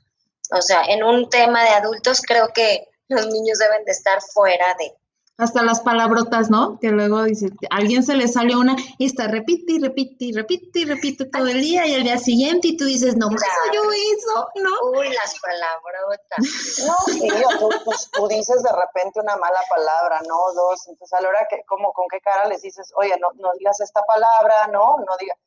O 0.51 0.61
sea, 0.61 0.83
en 0.85 1.03
un 1.03 1.29
tema 1.29 1.63
de 1.63 1.69
adultos 1.69 2.21
creo 2.21 2.53
que 2.53 2.87
los 3.07 3.25
niños 3.27 3.57
deben 3.57 3.85
de 3.85 3.91
estar 3.91 4.21
fuera 4.21 4.75
de, 4.79 4.95
hasta 5.39 5.63
las 5.63 5.79
palabrotas, 5.79 6.49
¿no? 6.49 6.77
Que 6.79 6.89
luego 6.89 7.23
dice, 7.23 7.47
a 7.71 7.77
alguien 7.77 8.03
se 8.03 8.15
le 8.15 8.27
salió 8.27 8.59
una 8.59 8.75
y 8.97 9.05
está 9.05 9.27
repite 9.27 9.73
y 9.73 9.79
repite 9.79 10.25
y 10.25 10.33
repite 10.33 10.79
y 10.79 10.85
repite 10.85 11.25
todo 11.25 11.47
el 11.47 11.61
día 11.61 11.87
y 11.87 11.95
al 11.95 12.03
día 12.03 12.17
siguiente 12.17 12.67
y 12.67 12.77
tú 12.77 12.83
dices, 12.83 13.15
no 13.15 13.29
más 13.29 13.41
yo 13.73 13.81
eso, 13.83 14.49
¿no? 14.55 14.99
Uy, 14.99 15.09
las 15.09 15.35
palabrotas. 15.39 16.37
No, 16.85 16.95
sí, 17.05 17.27
tú, 17.59 17.69
tú, 18.13 18.27
dices 18.27 18.63
de 18.63 18.71
repente 18.71 19.19
una 19.19 19.35
mala 19.37 19.59
palabra, 19.69 20.21
¿no? 20.27 20.53
Dos, 20.53 20.87
entonces 20.87 21.13
a 21.13 21.21
la 21.21 21.29
hora 21.29 21.47
que, 21.49 21.63
como, 21.65 21.93
¿con 21.93 22.07
qué 22.09 22.19
cara 22.19 22.47
les 22.47 22.61
dices, 22.61 22.91
oye, 22.95 23.15
no, 23.19 23.27
no 23.35 23.51
digas 23.57 23.79
esta 23.81 24.01
palabra, 24.03 24.67
¿no? 24.71 24.97
No 24.97 25.17
digas, 25.19 25.37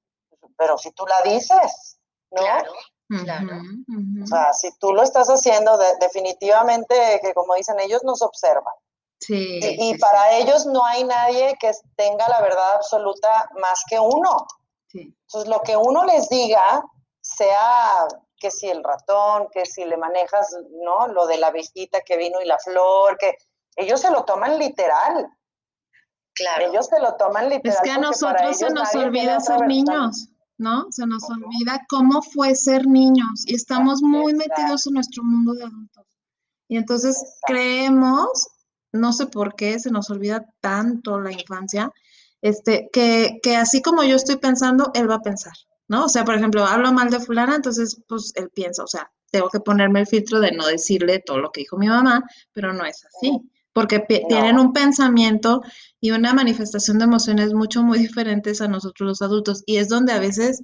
pero 0.56 0.78
si 0.78 0.90
tú 0.92 1.04
la 1.06 1.30
dices, 1.30 1.98
¿no? 2.30 2.42
Claro. 2.42 2.72
Claro. 3.24 3.60
O 4.22 4.26
sea, 4.26 4.54
si 4.54 4.70
tú 4.78 4.92
lo 4.94 5.02
estás 5.02 5.28
haciendo, 5.28 5.78
definitivamente, 6.00 7.20
que 7.22 7.34
como 7.34 7.54
dicen 7.54 7.78
ellos, 7.78 8.02
nos 8.04 8.22
observan 8.22 8.72
y, 9.28 9.98
para 9.98 10.36
ellos 10.38 10.66
no 10.66 10.84
hay 10.84 11.04
nadie 11.04 11.56
que 11.60 11.70
tenga 11.96 12.28
la 12.28 12.40
verdad 12.40 12.74
absoluta 12.74 13.48
más 13.60 13.82
que 13.88 13.98
uno. 13.98 14.46
Entonces, 14.92 15.48
lo 15.48 15.60
que 15.62 15.76
uno 15.76 16.04
les 16.04 16.28
diga, 16.28 16.82
sea 17.20 18.06
que 18.38 18.50
si 18.50 18.68
el 18.68 18.82
ratón, 18.82 19.48
que 19.52 19.64
si 19.64 19.84
le 19.84 19.96
manejas, 19.96 20.54
¿no? 20.82 21.06
Lo 21.08 21.26
de 21.26 21.38
la 21.38 21.48
abejita 21.48 22.00
que 22.02 22.16
vino 22.16 22.40
y 22.42 22.46
la 22.46 22.58
flor, 22.58 23.16
que 23.18 23.36
ellos 23.76 24.00
se 24.00 24.10
lo 24.10 24.24
toman 24.24 24.58
literal. 24.58 25.28
Claro. 26.34 26.66
Ellos 26.66 26.86
se 26.86 26.98
lo 26.98 27.14
toman 27.16 27.48
literal. 27.48 27.76
Es 27.76 27.80
que 27.82 27.90
a 27.90 27.98
nosotros 27.98 28.56
se 28.56 28.70
nos 28.70 28.94
olvida 28.94 29.38
ser 29.40 29.60
niños, 29.66 30.28
¿no? 30.58 30.86
Se 30.90 31.06
nos 31.06 31.22
olvida 31.30 31.80
cómo 31.88 32.20
fue 32.22 32.54
ser 32.54 32.86
niños 32.86 33.44
y 33.46 33.54
estamos 33.54 34.02
muy 34.02 34.34
metidos 34.34 34.86
en 34.86 34.94
nuestro 34.94 35.22
mundo 35.22 35.52
de 35.54 35.64
adultos. 35.64 36.06
Y 36.68 36.76
entonces 36.76 37.22
creemos 37.46 38.48
no 38.92 39.12
sé 39.12 39.26
por 39.26 39.54
qué 39.54 39.78
se 39.78 39.90
nos 39.90 40.10
olvida 40.10 40.46
tanto 40.60 41.20
la 41.20 41.32
infancia, 41.32 41.90
este, 42.40 42.90
que, 42.92 43.38
que 43.42 43.56
así 43.56 43.82
como 43.82 44.02
yo 44.04 44.16
estoy 44.16 44.36
pensando, 44.36 44.90
él 44.94 45.08
va 45.08 45.16
a 45.16 45.22
pensar, 45.22 45.54
¿no? 45.88 46.04
O 46.04 46.08
sea, 46.08 46.24
por 46.24 46.34
ejemplo, 46.34 46.64
hablo 46.64 46.92
mal 46.92 47.10
de 47.10 47.20
fulana, 47.20 47.56
entonces, 47.56 48.00
pues 48.08 48.32
él 48.36 48.50
piensa, 48.54 48.84
o 48.84 48.88
sea, 48.88 49.10
tengo 49.30 49.48
que 49.48 49.60
ponerme 49.60 50.00
el 50.00 50.06
filtro 50.06 50.40
de 50.40 50.52
no 50.52 50.66
decirle 50.66 51.22
todo 51.24 51.38
lo 51.38 51.50
que 51.50 51.62
dijo 51.62 51.78
mi 51.78 51.88
mamá, 51.88 52.22
pero 52.52 52.72
no 52.72 52.84
es 52.84 53.04
así, 53.04 53.40
porque 53.72 54.00
tienen 54.28 54.58
un 54.58 54.72
pensamiento 54.72 55.62
y 56.00 56.10
una 56.10 56.34
manifestación 56.34 56.98
de 56.98 57.04
emociones 57.04 57.54
mucho, 57.54 57.82
muy 57.82 57.98
diferentes 57.98 58.60
a 58.60 58.68
nosotros 58.68 59.08
los 59.08 59.22
adultos, 59.22 59.62
y 59.66 59.78
es 59.78 59.88
donde 59.88 60.12
a 60.12 60.18
veces 60.18 60.62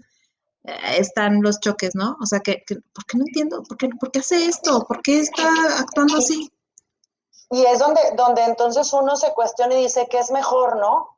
eh, 0.65 0.75
están 0.99 1.41
los 1.41 1.61
choques, 1.61 1.95
¿no? 1.95 2.17
O 2.21 2.27
sea, 2.27 2.41
que, 2.41 2.63
¿por 2.93 3.07
qué 3.07 3.17
no 3.17 3.25
entiendo? 3.27 3.63
¿Por 3.63 3.79
qué, 3.79 3.89
¿Por 4.01 4.11
qué 4.11 4.19
hace 4.19 4.47
esto? 4.47 4.85
¿Por 4.87 5.01
qué 5.01 5.21
está 5.21 5.49
actuando 5.79 6.19
así? 6.19 6.51
Y 7.51 7.65
es 7.65 7.79
donde, 7.79 8.01
donde 8.15 8.45
entonces 8.45 8.93
uno 8.93 9.17
se 9.17 9.33
cuestiona 9.33 9.75
y 9.75 9.83
dice 9.83 10.07
que 10.07 10.19
es 10.19 10.31
mejor, 10.31 10.77
¿no? 10.77 11.17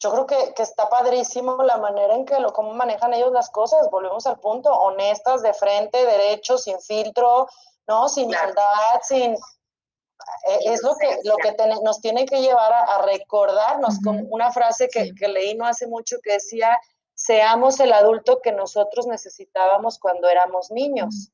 Yo 0.00 0.12
creo 0.12 0.26
que, 0.26 0.54
que, 0.54 0.62
está 0.62 0.88
padrísimo 0.88 1.62
la 1.64 1.78
manera 1.78 2.14
en 2.14 2.24
que 2.24 2.38
lo, 2.38 2.52
cómo 2.52 2.72
manejan 2.72 3.14
ellos 3.14 3.32
las 3.32 3.50
cosas, 3.50 3.90
volvemos 3.90 4.26
al 4.26 4.38
punto, 4.38 4.70
honestas, 4.72 5.42
de 5.42 5.54
frente, 5.54 6.04
derecho, 6.04 6.56
sin 6.56 6.78
filtro, 6.80 7.48
¿no? 7.86 8.08
Sin 8.08 8.28
maldad, 8.28 9.00
sin... 9.02 9.32
Eh, 9.34 10.58
es 10.66 10.82
lo 10.82 10.94
que, 10.96 11.18
lo 11.24 11.36
que 11.36 11.56
nos 11.82 12.00
tiene 12.00 12.26
que 12.26 12.42
llevar 12.42 12.72
a, 12.72 13.02
recordarnos, 13.02 13.98
con 14.04 14.26
una 14.30 14.52
frase 14.52 14.88
que, 14.88 15.14
que 15.14 15.28
leí 15.28 15.54
no 15.56 15.66
hace 15.66 15.86
mucho 15.86 16.18
que 16.22 16.34
decía, 16.34 16.78
seamos 17.14 17.80
el 17.80 17.92
adulto 17.92 18.40
que 18.40 18.52
nosotros 18.52 19.06
necesitábamos 19.06 19.98
cuando 19.98 20.28
éramos 20.28 20.70
niños 20.70 21.32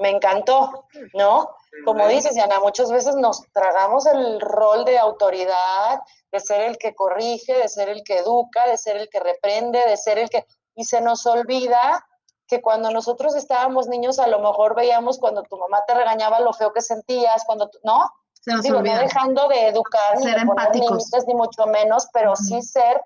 me 0.00 0.10
encantó, 0.10 0.86
¿no? 1.14 1.50
Como 1.84 2.08
dices, 2.08 2.34
Diana, 2.34 2.58
muchas 2.60 2.90
veces 2.90 3.14
nos 3.16 3.42
tragamos 3.52 4.06
el 4.06 4.40
rol 4.40 4.84
de 4.84 4.98
autoridad, 4.98 6.00
de 6.32 6.40
ser 6.40 6.62
el 6.62 6.78
que 6.78 6.94
corrige, 6.94 7.54
de 7.54 7.68
ser 7.68 7.88
el 7.88 8.02
que 8.02 8.18
educa, 8.18 8.66
de 8.66 8.76
ser 8.76 8.96
el 8.96 9.08
que 9.08 9.20
reprende, 9.20 9.78
de 9.86 9.96
ser 9.96 10.18
el 10.18 10.28
que... 10.28 10.46
Y 10.74 10.84
se 10.84 11.00
nos 11.00 11.26
olvida 11.26 12.04
que 12.48 12.60
cuando 12.60 12.90
nosotros 12.90 13.36
estábamos 13.36 13.86
niños, 13.86 14.18
a 14.18 14.26
lo 14.26 14.40
mejor 14.40 14.74
veíamos 14.74 15.18
cuando 15.18 15.42
tu 15.44 15.56
mamá 15.56 15.82
te 15.86 15.94
regañaba 15.94 16.40
lo 16.40 16.52
feo 16.52 16.72
que 16.72 16.80
sentías, 16.80 17.44
cuando, 17.44 17.68
tú, 17.68 17.78
¿no? 17.84 18.10
Se 18.32 18.52
nos 18.52 18.62
Digo, 18.62 18.82
no 18.82 18.98
dejando 18.98 19.48
de 19.48 19.68
educar, 19.68 20.18
ni 20.18 20.26
de 20.26 20.46
poner 20.46 20.74
límites, 20.74 21.26
ni 21.26 21.34
mucho 21.34 21.66
menos, 21.66 22.08
pero 22.12 22.34
sí 22.34 22.62
ser 22.62 23.00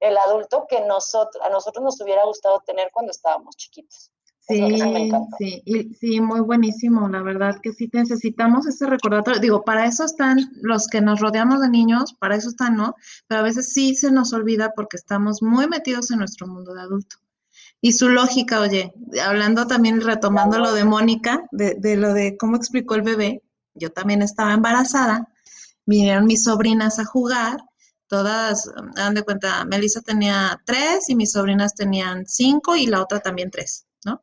el 0.00 0.18
adulto 0.18 0.66
que 0.68 0.80
nosotros, 0.80 1.42
a 1.44 1.48
nosotros 1.48 1.84
nos 1.84 2.00
hubiera 2.00 2.24
gustado 2.24 2.60
tener 2.60 2.90
cuando 2.92 3.12
estábamos 3.12 3.56
chiquitos. 3.56 4.10
Sí, 4.50 5.10
sí, 5.38 5.62
y, 5.64 5.94
sí, 5.94 6.20
muy 6.20 6.40
buenísimo, 6.40 7.08
la 7.08 7.22
verdad 7.22 7.60
que 7.62 7.72
sí 7.72 7.88
necesitamos 7.92 8.66
ese 8.66 8.86
recordatorio. 8.86 9.40
Digo, 9.40 9.62
para 9.64 9.86
eso 9.86 10.04
están 10.04 10.50
los 10.62 10.88
que 10.88 11.00
nos 11.00 11.20
rodeamos 11.20 11.60
de 11.60 11.68
niños, 11.68 12.14
para 12.18 12.36
eso 12.36 12.48
están, 12.48 12.76
¿no? 12.76 12.94
Pero 13.28 13.40
a 13.40 13.44
veces 13.44 13.72
sí 13.72 13.94
se 13.94 14.10
nos 14.10 14.32
olvida 14.32 14.72
porque 14.74 14.96
estamos 14.96 15.42
muy 15.42 15.68
metidos 15.68 16.10
en 16.10 16.18
nuestro 16.18 16.46
mundo 16.46 16.74
de 16.74 16.82
adulto. 16.82 17.16
Y 17.80 17.92
su 17.92 18.08
lógica, 18.08 18.60
oye, 18.60 18.92
hablando 19.24 19.66
también, 19.66 20.00
retomando 20.00 20.58
lo 20.58 20.72
de 20.72 20.84
Mónica, 20.84 21.44
de, 21.50 21.76
de 21.78 21.96
lo 21.96 22.12
de 22.12 22.36
cómo 22.36 22.56
explicó 22.56 22.94
el 22.94 23.02
bebé, 23.02 23.42
yo 23.74 23.90
también 23.90 24.22
estaba 24.22 24.52
embarazada, 24.52 25.28
vinieron 25.86 26.26
mis 26.26 26.44
sobrinas 26.44 26.98
a 26.98 27.04
jugar, 27.04 27.58
todas, 28.10 28.68
dan 28.96 29.14
de 29.14 29.22
cuenta, 29.22 29.64
Melissa 29.64 30.00
tenía 30.02 30.60
tres 30.66 31.08
y 31.08 31.14
mis 31.14 31.32
sobrinas 31.32 31.74
tenían 31.74 32.26
cinco 32.26 32.74
y 32.76 32.86
la 32.86 33.00
otra 33.00 33.20
también 33.20 33.50
tres. 33.50 33.86
¿No? 34.04 34.22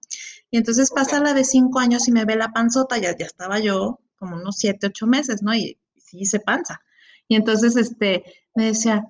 Y 0.52 0.58
entonces 0.58 0.92
pasa 0.92 1.20
la 1.20 1.34
de 1.34 1.44
cinco 1.44 1.80
años 1.80 2.08
y 2.08 2.12
me 2.12 2.26
ve 2.26 2.36
la 2.36 2.52
panzota, 2.52 2.98
ya, 2.98 3.16
ya 3.18 3.26
estaba 3.26 3.60
yo 3.60 4.00
como 4.18 4.36
unos 4.36 4.58
siete, 4.58 4.88
ocho 4.88 5.08
meses, 5.08 5.42
¿no? 5.42 5.54
Y, 5.54 5.80
sí 5.96 6.26
se 6.26 6.40
panza. 6.40 6.82
Y 7.28 7.36
entonces, 7.36 7.76
este, 7.76 8.24
me 8.56 8.68
decía, 8.68 9.06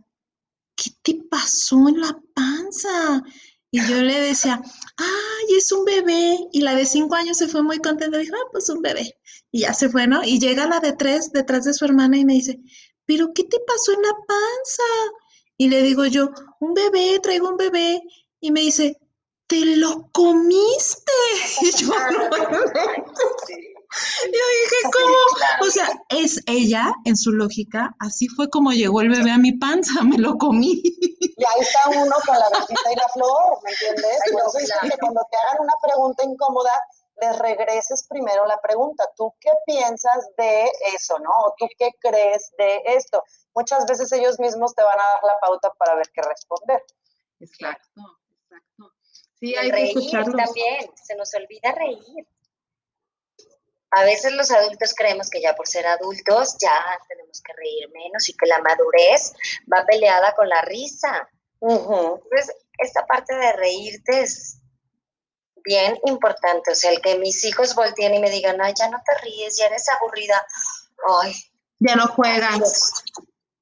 ¿qué 0.76 0.92
te 1.02 1.22
pasó 1.30 1.88
en 1.88 2.02
la 2.02 2.20
panza? 2.34 3.24
Y 3.70 3.80
yo 3.88 4.02
le 4.02 4.20
decía, 4.20 4.62
ay, 4.98 5.56
es 5.58 5.72
un 5.72 5.86
bebé. 5.86 6.38
Y 6.52 6.62
la 6.62 6.76
de 6.76 6.86
cinco 6.86 7.16
años 7.16 7.38
se 7.38 7.48
fue 7.48 7.62
muy 7.62 7.80
contenta, 7.80 8.18
dijo, 8.18 8.36
ah, 8.36 8.50
pues 8.52 8.70
un 8.70 8.82
bebé. 8.82 9.18
Y 9.52 9.62
ya 9.62 9.74
se 9.74 9.90
fue, 9.90 10.08
¿no? 10.08 10.24
Y 10.24 10.40
llega 10.40 10.68
la 10.68 10.80
de 10.80 10.94
tres 10.94 11.32
detrás 11.32 11.66
de 11.66 11.74
su 11.74 11.86
hermana 11.86 12.18
y 12.18 12.26
me 12.26 12.34
dice, 12.34 12.60
¿pero 13.06 13.32
qué 13.34 13.44
te 13.44 13.60
pasó 13.60 13.94
en 13.94 14.02
la 14.02 14.14
panza? 14.28 14.84
Y 15.58 15.70
le 15.70 15.82
digo 15.84 16.06
yo, 16.06 16.32
un 16.60 16.74
bebé, 16.74 17.20
traigo 17.22 17.50
un 17.50 17.58
bebé. 17.58 18.02
Y 18.40 18.52
me 18.52 18.62
dice, 18.62 19.00
¿te 19.48 19.66
lo 19.78 20.10
comiste? 20.12 21.12
Y 21.62 21.72
yo, 21.72 21.88
yo 24.26 24.44
dije, 24.62 24.80
¿cómo? 24.94 25.16
O 25.62 25.72
sea, 25.72 25.90
es 26.10 26.42
ella, 26.46 26.94
en 27.06 27.16
su 27.16 27.32
lógica, 27.32 27.96
así 28.00 28.28
fue 28.28 28.50
como 28.50 28.72
llegó 28.72 29.02
el 29.02 29.10
bebé 29.10 29.32
a 29.32 29.38
mi 29.38 29.54
panza, 29.54 30.04
me 30.04 30.18
lo 30.18 30.38
comí. 30.38 30.82
Y 30.84 31.44
ahí 31.44 31.62
está 31.62 31.90
uno 31.90 32.16
con 32.26 32.38
la 32.38 32.50
rosita 32.50 32.92
y 32.92 32.96
la 32.96 33.08
flor, 33.14 33.60
¿me 33.64 33.72
entiendes? 33.72 34.20
Que 34.26 34.98
cuando 35.00 35.22
te 35.32 35.38
hagan 35.38 35.62
una 35.62 35.74
pregunta 35.82 36.24
incómoda, 36.26 36.72
les 37.22 37.40
regreses 37.40 38.06
primero 38.08 38.46
la 38.46 38.60
pregunta. 38.62 39.04
¿Tú 39.16 39.34
qué 39.40 39.52
piensas 39.66 40.30
de 40.38 40.70
eso, 40.94 41.18
no? 41.20 41.30
¿O 41.46 41.56
tú 41.58 41.68
qué 41.78 41.92
crees 42.00 42.52
de 42.58 42.82
esto? 42.86 43.24
Muchas 43.56 43.86
veces 43.86 44.12
ellos 44.12 44.40
mismos 44.40 44.76
te 44.76 44.84
van 44.84 45.00
a 45.00 45.04
dar 45.04 45.24
la 45.24 45.40
pauta 45.40 45.74
para 45.78 45.96
ver 45.96 46.10
qué 46.14 46.22
responder. 46.22 46.84
Exacto. 47.40 48.02
Sí, 49.40 49.56
hay 49.56 49.72
reír 49.72 49.94
que 49.94 50.12
también, 50.12 50.92
se 50.96 51.16
nos 51.16 51.34
olvida 51.36 51.72
reír. 51.74 52.28
A 53.92 54.04
veces 54.04 54.34
los 54.34 54.52
adultos 54.52 54.94
creemos 54.96 55.30
que 55.30 55.42
ya 55.42 55.56
por 55.56 55.68
ser 55.68 55.88
adultos 55.88 56.58
ya 56.60 56.84
tenemos 57.08 57.42
que 57.42 57.54
reír 57.54 57.90
menos 57.92 58.28
y 58.28 58.34
que 58.34 58.46
la 58.46 58.60
madurez 58.60 59.34
va 59.72 59.86
peleada 59.86 60.36
con 60.36 60.50
la 60.50 60.62
risa. 60.62 61.30
Entonces, 61.62 62.56
esta 62.80 63.06
parte 63.06 63.34
de 63.36 63.54
reírte 63.54 64.22
es 64.22 64.60
bien 65.64 65.98
importante. 66.06 66.72
O 66.72 66.76
sea, 66.76 66.92
el 66.92 67.02
que 67.02 67.18
mis 67.18 67.44
hijos 67.46 67.76
volteen 67.76 68.16
y 68.16 68.20
me 68.20 68.30
digan, 68.30 68.60
ay, 68.62 68.74
ya 68.78 68.90
no 68.90 68.98
te 69.06 69.24
ríes, 69.24 69.58
ya 69.58 69.68
eres 69.68 69.86
aburrida. 69.90 70.46
Ay. 71.22 71.34
Ya 71.80 71.96
no 71.96 72.08
juegas. 72.08 72.92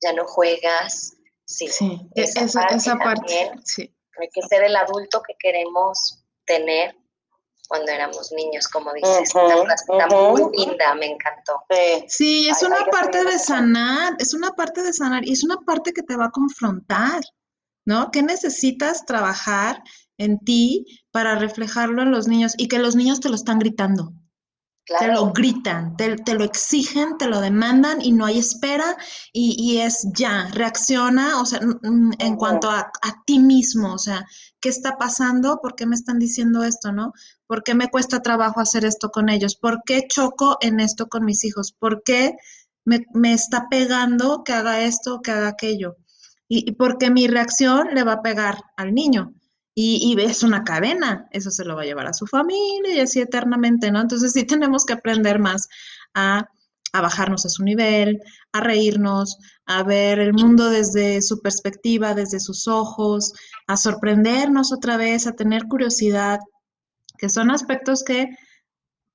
Ya 0.01 0.13
no 0.13 0.25
juegas. 0.25 1.13
Sí, 1.46 1.67
esa, 2.15 2.96
parte, 2.98 3.51
Hay 4.19 4.29
que 4.34 4.41
ser 4.43 4.63
el 4.63 4.75
adulto 4.75 5.22
que 5.22 5.36
queremos 5.39 6.24
tener 6.45 6.95
cuando 7.67 7.91
éramos 7.91 8.31
niños, 8.31 8.67
como 8.67 8.93
dices. 8.93 9.22
está 9.24 10.07
muy 10.07 10.41
linda, 10.55 10.93
me 10.95 11.07
encantó. 11.07 11.63
Sí, 12.07 12.48
es 12.48 12.62
una 12.63 12.86
parte 12.91 13.24
de 13.24 13.39
sanar, 13.39 14.13
es 14.19 14.34
una 14.34 14.51
parte 14.51 14.84
de 14.84 14.93
sanar 14.93 15.25
y 15.27 15.34
es 15.34 15.43
una 15.43 15.57
parte 15.57 15.93
que 15.93 16.03
te 16.03 16.15
va 16.15 16.25
a 16.25 16.31
confrontar, 16.31 17.22
¿no? 17.86 18.12
¿Qué 18.12 18.22
necesitas 18.22 19.05
trabajar 19.05 19.81
en 20.17 20.39
ti 20.39 20.86
para 21.12 21.36
reflejarlo 21.36 22.03
en 22.03 22.12
los 22.12 22.27
niños 22.27 22.53
y 22.57 22.67
que 22.67 22.79
los 22.79 22.95
niños 22.95 23.19
te 23.19 23.29
lo 23.29 23.36
están 23.36 23.60
gritando? 23.60 24.13
Te 24.88 25.08
lo 25.08 25.34
gritan, 25.34 25.98
te, 25.98 26.34
lo 26.36 26.44
exigen, 26.44 27.18
te 27.18 27.27
lo 27.27 27.42
demandan 27.42 28.01
y 28.04 28.12
no 28.12 28.25
hay 28.25 28.38
espera 28.38 28.96
y, 29.34 29.80
es 29.80 30.08
ya, 30.15 30.48
reacciona, 30.54 31.42
o 31.42 31.46
sea, 31.46 31.60
en 32.20 32.36
cuanto 32.36 32.70
a, 32.70 32.92
a, 33.01 33.24
ti 33.25 33.39
mismo, 33.39 33.94
o 33.94 33.98
sea, 33.98 34.24
¿qué 34.60 34.70
está 34.70 34.96
pasando? 34.98 35.60
¿Por 35.60 35.75
qué 35.75 35.88
me 35.88 35.96
están 35.96 36.20
diciendo 36.20 36.63
esto, 36.63 36.92
no? 36.92 37.13
¿Por 37.48 37.63
qué 37.63 37.74
me 37.74 37.89
cuesta 37.89 38.22
trabajo 38.22 38.60
hacer 38.60 38.86
esto 38.86 39.10
con 39.10 39.30
ellos? 39.30 39.56
¿Por 39.56 39.82
qué 39.86 40.08
choco 40.08 40.58
en 40.62 40.80
esto 40.80 41.08
con 41.08 41.25
mis 41.25 41.44
hijos? 41.44 41.72
¿Por 41.72 42.04
qué 42.04 42.36
me, 42.84 43.34
está 43.34 43.68
pegando 43.70 44.44
que 44.44 44.54
haga 44.54 44.82
esto, 44.82 45.22
que 45.22 45.32
haga 45.32 45.50
aquello? 45.50 45.98
Y, 46.48 46.74
porque 46.74 47.10
mi 47.10 47.27
reacción 47.27 47.89
le 47.94 48.04
va 48.04 48.13
a 48.13 48.22
pegar 48.22 48.60
al 48.77 48.94
niño. 48.94 49.34
Y, 49.77 50.15
es 50.22 50.41
una 50.41 50.63
cadena, 50.63 51.27
eso 51.32 51.51
se 51.51 51.65
lo 51.65 51.75
va 51.75 51.82
a 51.82 51.86
llevar 51.86 52.08
a 52.08 52.13
su 52.13 52.25
familia 52.27 52.96
y 52.96 53.00
así 53.01 53.20
eternamente, 53.20 53.91
¿no? 53.91 54.00
Entonces 54.01 54.32
sí 54.32 54.46
tenemos 54.48 54.86
que 54.86 54.94
aprender 54.94 55.39
más 55.39 55.67
a, 56.13 56.48
bajarnos 56.94 57.46
a 57.46 57.50
su 57.50 57.62
nivel, 57.63 58.22
a 58.53 58.62
reírnos, 58.62 59.38
a 59.66 59.83
ver 59.83 60.20
el 60.20 60.31
mundo 60.31 60.70
desde 60.70 61.22
su 61.22 61.42
perspectiva, 61.42 62.14
desde 62.14 62.40
sus 62.40 62.70
ojos, 62.70 63.33
a 63.68 63.75
sorprendernos 63.75 64.72
otra 64.72 64.96
vez, 64.96 65.27
a 65.27 65.33
tener 65.33 65.66
curiosidad, 65.68 66.40
que 67.18 67.27
son 67.27 67.51
aspectos 67.51 68.01
que 68.01 68.29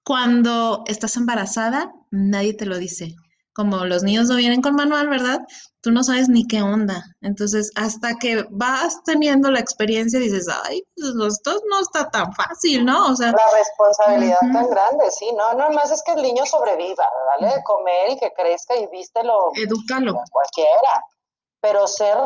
cuando 0.05 0.85
estás 0.89 1.17
embarazada 1.17 1.91
nadie 2.11 2.53
te 2.53 2.67
lo 2.67 2.77
dice. 2.77 3.17
Como 3.61 3.85
los 3.85 4.03
niños 4.03 4.29
no 4.29 4.37
vienen 4.37 4.63
con 4.63 4.75
manual, 4.75 5.11
¿verdad? 5.11 5.41
Tú 5.83 5.91
no 5.91 6.03
sabes 6.03 6.31
ni 6.31 6.47
qué 6.47 6.63
onda. 6.63 7.05
Entonces, 7.21 7.71
hasta 7.77 8.15
que 8.15 8.47
vas 8.49 9.03
teniendo 9.05 9.51
la 9.51 9.61
experiencia, 9.61 10.19
dices, 10.19 10.49
ay, 10.65 10.83
pues 10.97 11.35
esto 11.35 11.61
no 11.69 11.81
está 11.81 12.09
tan 12.09 12.33
fácil, 12.33 12.87
¿no? 12.87 13.09
O 13.09 13.15
sea, 13.15 13.33
la 13.33 13.51
responsabilidad 13.55 14.39
tan 14.41 14.67
grande, 14.67 15.11
sí, 15.11 15.31
no, 15.37 15.53
no 15.53 15.69
más 15.73 15.91
es 15.91 16.03
que 16.05 16.13
el 16.13 16.23
niño 16.23 16.47
sobreviva, 16.47 17.05
dale 17.39 17.55
de 17.55 17.63
comer 17.63 18.13
y 18.13 18.19
que 18.19 18.33
crezca 18.33 18.77
y 18.77 18.87
vístelo. 18.87 19.51
Edúcalo. 19.55 20.15
Cualquiera. 20.31 21.05
Pero 21.61 21.87
ser 21.87 22.17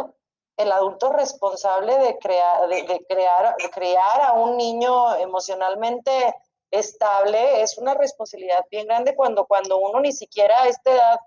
el 0.57 0.71
adulto 0.71 1.11
responsable 1.11 1.99
de 1.99 2.17
crear, 2.19 2.69
de, 2.69 3.05
crear, 3.09 3.57
de 3.57 3.71
crear 3.71 4.21
a 4.21 4.35
un 4.35 4.57
niño 4.57 5.17
emocionalmente 5.17 6.33
estable 6.75 7.63
es 7.63 7.79
una 7.79 7.95
responsabilidad 7.95 8.65
bien 8.71 8.87
grande 8.87 9.15
cuando, 9.15 9.47
cuando 9.47 9.79
uno 9.79 10.01
ni 10.01 10.13
siquiera 10.13 10.63
a 10.63 10.69
esta 10.69 10.93
edad 10.93 11.21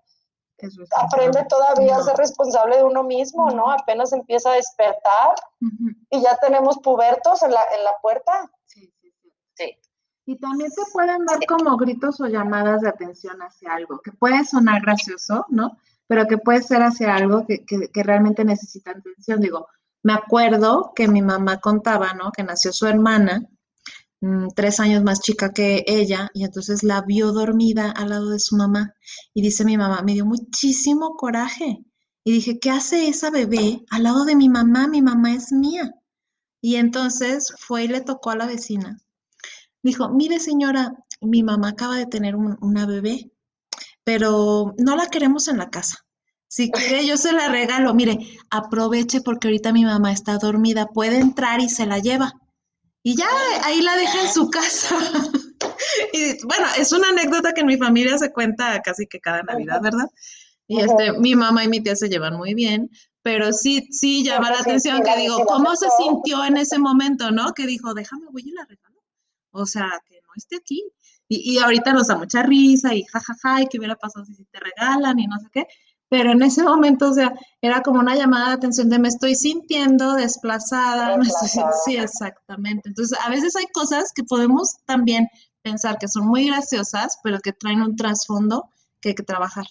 aprende 0.95 1.45
todavía 1.47 1.97
a 1.97 2.01
ser 2.01 2.15
responsable 2.17 2.77
de 2.77 2.83
uno 2.83 3.03
mismo, 3.03 3.51
¿no? 3.51 3.71
Apenas 3.71 4.11
empieza 4.11 4.51
a 4.51 4.55
despertar 4.55 5.35
y 6.09 6.21
ya 6.21 6.35
tenemos 6.37 6.79
pubertos 6.79 7.43
en 7.43 7.51
la, 7.51 7.61
en 7.77 7.83
la 7.83 7.91
puerta. 8.01 8.51
Sí, 8.65 8.91
sí, 9.01 9.13
sí. 9.53 9.77
Y 10.25 10.39
también 10.39 10.71
te 10.71 10.81
pueden 10.91 11.25
dar 11.25 11.39
como 11.47 11.77
gritos 11.77 12.19
o 12.21 12.27
llamadas 12.27 12.81
de 12.81 12.89
atención 12.89 13.39
hacia 13.41 13.75
algo, 13.75 13.99
que 13.99 14.11
puede 14.11 14.43
sonar 14.43 14.81
gracioso, 14.81 15.45
¿no? 15.49 15.77
pero 16.07 16.25
que 16.25 16.37
puede 16.37 16.61
ser 16.61 16.81
hacia 16.81 17.15
algo 17.15 17.45
que, 17.45 18.03
realmente 18.03 18.43
necesita 18.45 18.91
atención. 18.91 19.41
Digo, 19.41 19.67
me 20.03 20.13
acuerdo 20.13 20.93
que 20.95 21.07
mi 21.07 21.21
mamá 21.21 21.59
contaba, 21.59 22.13
¿no? 22.13 22.31
Que 22.31 22.43
nació 22.43 22.71
su 22.71 22.87
hermana, 22.87 23.45
mm, 24.21 24.47
tres 24.55 24.79
años 24.79 25.03
más 25.03 25.19
chica 25.21 25.51
que 25.53 25.83
ella, 25.87 26.29
y 26.33 26.43
entonces 26.43 26.83
la 26.83 27.01
vio 27.01 27.31
dormida 27.31 27.91
al 27.91 28.09
lado 28.09 28.29
de 28.29 28.39
su 28.39 28.55
mamá. 28.55 28.93
Y 29.33 29.41
dice 29.41 29.65
mi 29.65 29.77
mamá, 29.77 30.01
me 30.03 30.13
dio 30.13 30.25
muchísimo 30.25 31.15
coraje. 31.15 31.79
Y 32.23 32.31
dije, 32.31 32.59
¿qué 32.59 32.71
hace 32.71 33.07
esa 33.07 33.29
bebé 33.29 33.83
al 33.89 34.03
lado 34.03 34.25
de 34.25 34.35
mi 34.35 34.49
mamá? 34.49 34.87
Mi 34.87 35.01
mamá 35.01 35.33
es 35.33 35.51
mía. 35.51 35.91
Y 36.61 36.75
entonces 36.75 37.53
fue 37.59 37.85
y 37.85 37.87
le 37.87 38.01
tocó 38.01 38.31
a 38.31 38.35
la 38.35 38.47
vecina. 38.47 38.99
Dijo, 39.83 40.09
mire 40.09 40.39
señora, 40.39 40.93
mi 41.21 41.43
mamá 41.43 41.69
acaba 41.69 41.97
de 41.97 42.05
tener 42.05 42.35
una 42.35 42.85
bebé 42.85 43.31
pero 44.07 44.73
no 44.77 44.95
la 44.95 45.07
queremos 45.07 45.49
en 45.49 45.57
la 45.57 45.69
casa. 45.69 45.97
Si 46.47 46.71
quiere, 46.71 47.05
yo 47.05 47.17
se 47.17 47.33
la 47.33 47.49
regalo. 47.49 47.93
Mire, 47.93 48.17
aproveche 48.49 49.19
porque 49.19 49.49
ahorita 49.49 49.73
mi 49.73 49.83
mamá 49.83 50.13
está 50.13 50.37
dormida, 50.37 50.85
puede 50.85 51.19
entrar 51.19 51.59
y 51.59 51.67
se 51.67 51.85
la 51.85 51.99
lleva. 51.99 52.31
Y 53.07 53.15
ya 53.15 53.29
ahí 53.63 53.81
la 53.81 53.95
deja 53.95 54.23
en 54.23 54.33
su 54.33 54.49
casa. 54.49 54.93
y 56.11 56.45
bueno, 56.45 56.67
es 56.77 56.91
una 56.91 57.07
anécdota 57.07 57.53
que 57.53 57.61
en 57.61 57.67
mi 57.67 57.77
familia 57.77 58.17
se 58.17 58.33
cuenta 58.33 58.81
casi 58.81 59.07
que 59.07 59.21
cada 59.21 59.43
Navidad, 59.43 59.79
¿verdad? 59.81 60.11
Y 60.67 60.81
este, 60.81 61.13
mi 61.13 61.33
mamá 61.33 61.63
y 61.63 61.69
mi 61.69 61.79
tía 61.79 61.95
se 61.95 62.09
llevan 62.09 62.35
muy 62.35 62.53
bien, 62.53 62.89
pero 63.21 63.53
sí, 63.53 63.87
sí 63.91 64.25
llama 64.25 64.51
la 64.51 64.59
atención 64.59 65.03
que 65.03 65.21
digo, 65.21 65.45
¿cómo 65.45 65.73
se 65.77 65.87
sintió 66.03 66.43
en 66.43 66.57
ese 66.57 66.79
momento, 66.79 67.31
no? 67.31 67.53
Que 67.53 67.65
dijo, 67.65 67.93
déjame, 67.93 68.25
voy 68.29 68.41
y 68.45 68.51
la 68.51 68.65
regalo. 68.65 69.01
O 69.51 69.65
sea, 69.65 69.89
que 70.05 70.15
no 70.15 70.33
esté 70.35 70.57
aquí. 70.57 70.83
Y, 71.29 71.59
ahorita 71.59 71.93
nos 71.93 72.07
da 72.07 72.17
mucha 72.17 72.43
risa 72.43 72.93
y 72.93 73.05
jajaja, 73.05 73.61
y 73.61 73.67
qué 73.67 73.77
hubiera 73.77 73.95
pasado 73.95 74.25
si 74.25 74.43
te 74.43 74.59
regalan 74.59 75.17
y 75.17 75.27
no 75.27 75.39
sé 75.39 75.47
qué. 75.53 75.67
Pero 76.09 76.31
en 76.31 76.41
ese 76.41 76.63
momento, 76.63 77.09
o 77.09 77.13
sea, 77.13 77.33
era 77.61 77.81
como 77.81 77.99
una 77.99 78.15
llamada 78.15 78.49
de 78.49 78.53
atención 78.53 78.89
de 78.89 78.99
me 78.99 79.09
estoy 79.09 79.35
sintiendo 79.35 80.13
desplazada. 80.15 81.17
sí, 81.85 81.97
exactamente. 81.97 82.89
Entonces, 82.89 83.17
a 83.23 83.29
veces 83.29 83.55
hay 83.55 83.65
cosas 83.73 84.11
que 84.13 84.23
podemos 84.23 84.77
también 84.85 85.27
pensar 85.61 85.97
que 85.97 86.07
son 86.07 86.27
muy 86.27 86.47
graciosas, 86.47 87.19
pero 87.23 87.39
que 87.39 87.53
traen 87.53 87.81
un 87.81 87.95
trasfondo 87.95 88.69
que 89.01 89.09
hay 89.09 89.15
que 89.15 89.23
trabajar. 89.23 89.65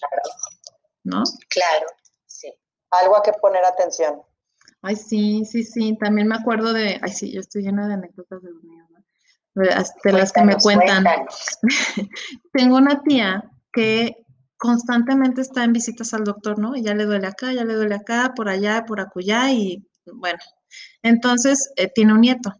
¿No? 1.03 1.23
Claro, 1.49 1.87
sí. 2.25 2.53
Algo 2.91 3.17
a 3.17 3.23
que 3.23 3.33
poner 3.33 3.63
atención. 3.65 4.21
Ay, 4.81 4.95
sí, 4.95 5.43
sí, 5.45 5.63
sí. 5.63 5.97
También 5.99 6.27
me 6.27 6.35
acuerdo 6.35 6.71
de, 6.73 6.99
ay, 7.01 7.11
sí, 7.11 7.31
yo 7.33 7.39
estoy 7.39 7.63
llena 7.63 7.87
de 7.87 7.95
anécdotas 7.95 8.43
de 8.43 8.51
los 8.51 8.63
míos 8.63 8.87
de 10.03 10.11
las 10.13 10.31
que 10.31 10.43
me 10.43 10.55
cuentan. 10.57 11.05
Tengo 12.53 12.77
una 12.77 13.01
tía 13.01 13.43
que 13.73 14.25
constantemente 14.57 15.41
está 15.41 15.63
en 15.63 15.73
visitas 15.73 16.13
al 16.13 16.23
doctor, 16.23 16.59
¿no? 16.59 16.75
Y 16.75 16.83
ya 16.83 16.95
le 16.95 17.05
duele 17.05 17.27
acá, 17.27 17.53
ya 17.53 17.63
le 17.63 17.75
duele 17.75 17.95
acá, 17.95 18.33
por 18.35 18.49
allá, 18.49 18.85
por 18.85 18.99
acullá, 18.99 19.51
y 19.51 19.85
bueno, 20.13 20.39
entonces 21.03 21.71
eh, 21.77 21.91
tiene 21.93 22.13
un 22.13 22.21
nieto. 22.21 22.53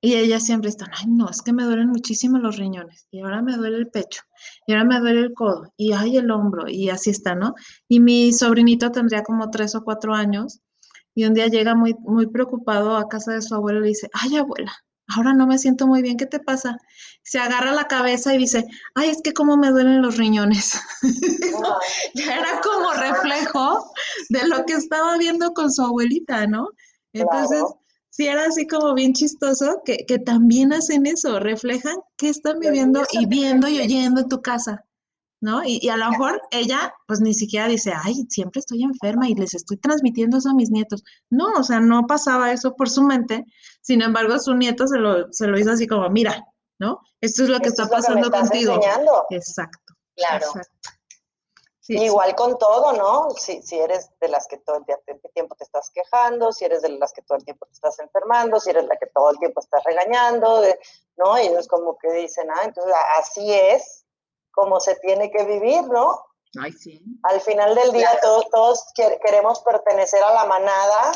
Y 0.00 0.16
ella 0.16 0.40
siempre 0.40 0.68
está, 0.68 0.86
ay, 0.92 1.06
no, 1.06 1.30
es 1.30 1.42
que 1.42 1.52
me 1.52 1.62
duelen 1.62 1.88
muchísimo 1.88 2.38
los 2.38 2.56
riñones, 2.56 3.06
y 3.12 3.20
ahora 3.20 3.40
me 3.40 3.56
duele 3.56 3.78
el 3.78 3.88
pecho, 3.88 4.22
y 4.66 4.72
ahora 4.72 4.84
me 4.84 4.98
duele 4.98 5.20
el 5.20 5.32
codo, 5.32 5.72
y 5.76 5.92
ay, 5.92 6.16
el 6.16 6.30
hombro, 6.32 6.68
y 6.68 6.90
así 6.90 7.10
está, 7.10 7.36
¿no? 7.36 7.54
Y 7.88 8.00
mi 8.00 8.32
sobrinito 8.32 8.90
tendría 8.90 9.22
como 9.22 9.50
tres 9.50 9.76
o 9.76 9.84
cuatro 9.84 10.14
años, 10.14 10.60
y 11.14 11.24
un 11.24 11.34
día 11.34 11.46
llega 11.46 11.74
muy, 11.76 11.94
muy 12.00 12.26
preocupado 12.26 12.96
a 12.96 13.08
casa 13.08 13.32
de 13.32 13.42
su 13.42 13.54
abuelo 13.54 13.78
y 13.80 13.82
le 13.82 13.88
dice, 13.88 14.08
ay, 14.12 14.36
abuela, 14.36 14.72
ahora 15.14 15.34
no 15.34 15.46
me 15.46 15.58
siento 15.58 15.86
muy 15.86 16.02
bien, 16.02 16.16
¿qué 16.16 16.26
te 16.26 16.40
pasa? 16.40 16.78
Se 17.22 17.38
agarra 17.38 17.72
la 17.72 17.88
cabeza 17.88 18.34
y 18.34 18.38
dice, 18.38 18.66
ay, 18.94 19.10
es 19.10 19.22
que 19.22 19.32
cómo 19.32 19.56
me 19.56 19.70
duelen 19.70 20.02
los 20.02 20.16
riñones. 20.16 20.78
ya 22.14 22.36
era 22.36 22.60
como 22.60 22.92
reflejo 22.92 23.92
de 24.28 24.46
lo 24.48 24.64
que 24.64 24.74
estaba 24.74 25.16
viendo 25.18 25.52
con 25.52 25.72
su 25.72 25.82
abuelita, 25.82 26.46
¿no? 26.46 26.68
Entonces, 27.12 27.62
sí 28.10 28.26
era 28.26 28.46
así 28.46 28.66
como 28.66 28.94
bien 28.94 29.12
chistoso 29.12 29.82
que, 29.84 29.98
que 30.06 30.18
también 30.18 30.72
hacen 30.72 31.06
eso, 31.06 31.38
reflejan 31.38 31.96
qué 32.16 32.28
están 32.28 32.58
viviendo 32.58 33.02
y 33.12 33.26
viendo 33.26 33.68
y 33.68 33.80
oyendo 33.80 34.22
en 34.22 34.28
tu 34.28 34.42
casa. 34.42 34.84
¿No? 35.42 35.62
Y, 35.64 35.88
a 35.88 35.96
lo 35.96 36.08
mejor 36.08 36.40
ella, 36.52 36.94
pues 37.06 37.20
ni 37.20 37.34
siquiera 37.34 37.66
dice, 37.66 37.92
ay, 38.04 38.24
siempre 38.28 38.60
estoy 38.60 38.84
enferma 38.84 39.28
y 39.28 39.34
les 39.34 39.54
estoy 39.54 39.76
transmitiendo 39.76 40.38
eso 40.38 40.50
a 40.50 40.54
mis 40.54 40.70
nietos. 40.70 41.02
No, 41.30 41.52
o 41.58 41.64
sea, 41.64 41.80
no 41.80 42.06
pasaba 42.06 42.52
eso 42.52 42.76
por 42.76 42.88
su 42.88 43.02
mente. 43.02 43.44
Sin 43.82 44.02
embargo, 44.02 44.38
su 44.38 44.54
nieto 44.54 44.86
se 44.86 44.98
lo, 44.98 45.30
se 45.32 45.48
lo 45.48 45.58
hizo 45.58 45.72
así 45.72 45.88
como, 45.88 46.08
mira, 46.10 46.46
¿no? 46.78 47.00
Esto 47.20 47.42
es 47.42 47.48
lo 47.48 47.58
que 47.58 47.68
está 47.68 47.88
pasando 47.88 48.30
contigo. 48.30 48.80
Exacto. 49.30 49.94
Claro. 50.14 50.46
Igual 51.88 52.36
con 52.36 52.56
todo, 52.58 52.92
¿no? 52.92 53.30
Si, 53.30 53.60
si 53.62 53.80
eres 53.80 54.10
de 54.20 54.28
las 54.28 54.46
que 54.46 54.58
todo 54.58 54.76
el 54.76 54.84
tiempo 55.34 55.56
te 55.56 55.64
estás 55.64 55.90
quejando, 55.90 56.52
si 56.52 56.64
eres 56.64 56.82
de 56.82 56.90
las 56.90 57.12
que 57.12 57.22
todo 57.22 57.36
el 57.38 57.44
tiempo 57.44 57.66
te 57.66 57.72
estás 57.72 57.98
enfermando, 57.98 58.60
si 58.60 58.70
eres 58.70 58.84
la 58.84 58.96
que 58.96 59.06
todo 59.06 59.30
el 59.30 59.38
tiempo 59.38 59.60
estás 59.60 59.82
regañando, 59.82 60.62
¿no? 61.16 61.38
Y 61.38 61.48
ellos 61.48 61.66
como 61.66 61.98
que 61.98 62.12
dicen, 62.12 62.48
ah, 62.52 62.62
entonces 62.64 62.94
así 63.18 63.52
es, 63.52 64.01
como 64.52 64.80
se 64.80 64.96
tiene 64.96 65.30
que 65.30 65.44
vivir, 65.44 65.82
¿no? 65.88 66.24
Ay, 66.60 66.72
sí. 66.72 67.02
Al 67.22 67.40
final 67.40 67.74
del 67.74 67.92
día 67.92 68.10
todos, 68.20 68.48
todos 68.50 68.84
queremos 69.24 69.60
pertenecer 69.60 70.22
a 70.22 70.34
la 70.34 70.44
manada 70.44 71.12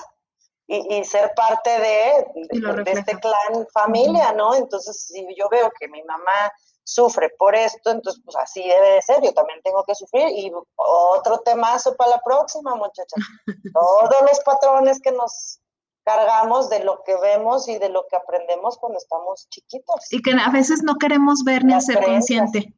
y, 0.68 1.04
ser 1.04 1.32
parte 1.36 1.70
de, 1.70 2.26
de, 2.50 2.92
este 2.92 3.20
clan 3.20 3.66
familia, 3.72 4.32
¿no? 4.32 4.54
Entonces, 4.54 5.06
si 5.06 5.24
yo 5.36 5.48
veo 5.48 5.70
que 5.78 5.86
mi 5.86 6.02
mamá 6.02 6.52
sufre 6.82 7.30
por 7.38 7.54
esto, 7.54 7.90
entonces 7.90 8.22
pues 8.24 8.36
así 8.36 8.62
debe 8.62 8.94
de 8.94 9.02
ser, 9.02 9.22
yo 9.22 9.32
también 9.32 9.60
tengo 9.62 9.84
que 9.84 9.94
sufrir. 9.94 10.28
Y 10.28 10.50
otro 10.76 11.38
temazo 11.40 11.94
para 11.96 12.10
la 12.12 12.20
próxima, 12.24 12.74
muchachas. 12.74 13.22
Todos 13.74 14.22
los 14.28 14.40
patrones 14.40 15.00
que 15.00 15.12
nos 15.12 15.60
cargamos 16.04 16.68
de 16.70 16.84
lo 16.84 17.02
que 17.04 17.16
vemos 17.16 17.68
y 17.68 17.78
de 17.78 17.88
lo 17.88 18.06
que 18.08 18.16
aprendemos 18.16 18.78
cuando 18.78 18.98
estamos 18.98 19.48
chiquitos. 19.50 20.12
Y 20.12 20.22
que 20.22 20.32
a 20.32 20.50
veces 20.50 20.82
no 20.84 20.94
queremos 20.96 21.42
ver 21.44 21.64
ni 21.64 21.74
hacer 21.74 22.02
consciente. 22.04 22.72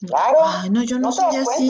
Claro. 0.00 0.38
Ay, 0.42 0.70
no, 0.70 0.82
yo 0.82 0.98
no, 0.98 1.10
soy 1.10 1.36
así. 1.36 1.66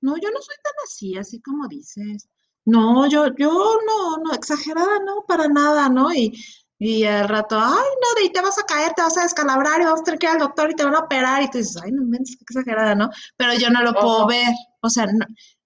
No, 0.00 0.16
yo 0.16 0.30
no 0.30 0.40
soy 0.40 0.56
tan 0.62 0.74
así, 0.84 1.16
así 1.16 1.40
como 1.40 1.68
dices. 1.68 2.28
No, 2.64 3.06
yo, 3.08 3.26
yo 3.36 3.78
no, 3.86 4.16
no, 4.18 4.32
exagerada, 4.32 4.98
no, 5.04 5.24
para 5.26 5.48
nada, 5.48 5.88
¿no? 5.88 6.12
Y, 6.12 6.32
y 6.78 7.04
al 7.04 7.28
rato, 7.28 7.58
ay, 7.58 7.72
no, 7.74 8.24
y 8.24 8.30
te 8.30 8.40
vas 8.40 8.58
a 8.58 8.64
caer, 8.64 8.94
te 8.94 9.02
vas 9.02 9.16
a 9.18 9.22
descalabrar 9.22 9.80
y 9.80 9.84
vas 9.84 10.00
a 10.00 10.04
tener 10.04 10.18
que 10.18 10.26
ir 10.26 10.32
al 10.32 10.38
doctor 10.38 10.70
y 10.70 10.74
te 10.74 10.84
van 10.84 10.94
a 10.94 11.00
operar. 11.00 11.42
Y 11.42 11.50
tú 11.50 11.58
dices, 11.58 11.76
ay, 11.82 11.92
no 11.92 12.04
me 12.04 12.18
qué 12.18 12.36
exagerada, 12.40 12.94
¿no? 12.94 13.10
Pero 13.36 13.54
yo 13.54 13.70
no 13.70 13.82
lo 13.82 13.92
puedo 13.92 14.26
ver. 14.26 14.52
O 14.80 14.88
sea, 14.88 15.06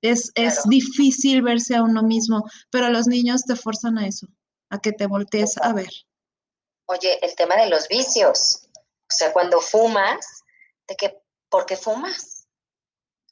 es, 0.03 0.33
es 0.35 0.63
difícil 0.65 1.43
verse 1.43 1.77
a 1.77 1.83
uno 1.83 2.03
mismo, 2.03 2.45
pero 2.71 2.91
los 2.91 3.07
niños 3.07 3.45
te 3.45 3.55
forzan 3.55 3.99
a 3.99 4.09
eso, 4.09 4.27
a 4.71 4.79
que 4.79 4.93
te 4.93 5.07
voltees 5.07 5.57
a 5.59 5.73
ver. 5.73 5.91
Oye, 6.87 7.25
el 7.25 7.35
tema 7.37 7.57
de 7.57 7.71
los 7.71 7.87
vicios. 7.89 8.69
O 8.75 9.17
sea, 9.17 9.33
cuando 9.33 9.61
fumas, 9.61 10.27
de 10.89 10.97
que 10.97 11.24
¿por 11.49 11.67
qué 11.67 11.77
fumas? 11.77 12.47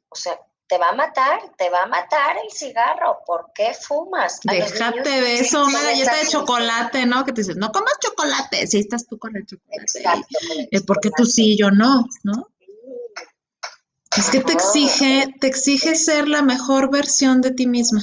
O 0.08 0.16
sea, 0.16 0.38
te 0.72 0.78
va 0.78 0.88
a 0.88 0.94
matar, 0.94 1.40
te 1.58 1.68
va 1.68 1.82
a 1.82 1.86
matar 1.86 2.36
el 2.42 2.50
cigarro. 2.50 3.18
¿Por 3.26 3.50
qué 3.54 3.74
fumas? 3.74 4.40
Déjate 4.42 5.20
de 5.20 5.40
eso, 5.40 5.64
una 5.66 5.82
galleta 5.82 6.16
de 6.16 6.26
chocolate, 6.26 7.04
¿no? 7.04 7.24
Que 7.24 7.32
te 7.32 7.42
dices, 7.42 7.56
no 7.56 7.70
comas 7.72 7.98
chocolate, 8.00 8.66
si 8.66 8.78
estás 8.78 9.06
tú 9.06 9.18
con 9.18 9.36
el 9.36 9.44
chocolate. 9.44 9.82
Exacto. 9.82 10.38
¿Por 10.86 11.00
qué 11.00 11.10
tú 11.14 11.26
sí, 11.26 11.58
yo 11.58 11.70
no? 11.70 12.06
¿No? 12.24 12.48
Es 14.16 14.30
que 14.30 14.40
te 14.40 14.52
exige, 14.52 15.34
te 15.40 15.46
exige 15.46 15.94
ser 15.94 16.28
la 16.28 16.42
mejor 16.42 16.90
versión 16.90 17.40
de 17.40 17.50
ti 17.50 17.66
misma. 17.66 18.02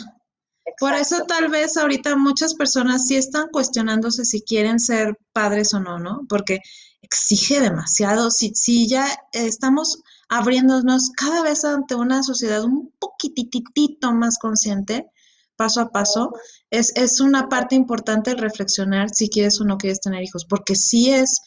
Por 0.79 0.93
eso 0.93 1.25
tal 1.25 1.49
vez 1.49 1.75
ahorita 1.75 2.15
muchas 2.15 2.53
personas 2.53 3.07
sí 3.07 3.15
están 3.15 3.49
cuestionándose 3.49 4.25
si 4.25 4.41
quieren 4.41 4.79
ser 4.79 5.17
padres 5.33 5.73
o 5.73 5.79
no, 5.79 5.99
¿no? 5.99 6.21
Porque 6.29 6.59
exige 7.01 7.59
demasiado. 7.59 8.31
Si, 8.31 8.53
si 8.55 8.87
ya 8.87 9.07
estamos 9.33 10.01
abriéndonos 10.29 11.09
cada 11.15 11.43
vez 11.43 11.65
ante 11.65 11.95
una 11.95 12.23
sociedad 12.23 12.63
un 12.63 12.93
poquititito 12.99 14.11
más 14.13 14.37
consciente, 14.37 15.07
paso 15.55 15.81
a 15.81 15.89
paso, 15.91 16.31
es, 16.69 16.93
es 16.95 17.19
una 17.19 17.49
parte 17.49 17.75
importante 17.75 18.31
el 18.31 18.37
reflexionar 18.37 19.09
si 19.09 19.29
quieres 19.29 19.59
o 19.59 19.65
no 19.65 19.77
quieres 19.77 19.99
tener 19.99 20.23
hijos, 20.23 20.45
porque 20.45 20.75
sí 20.75 21.11
es, 21.11 21.41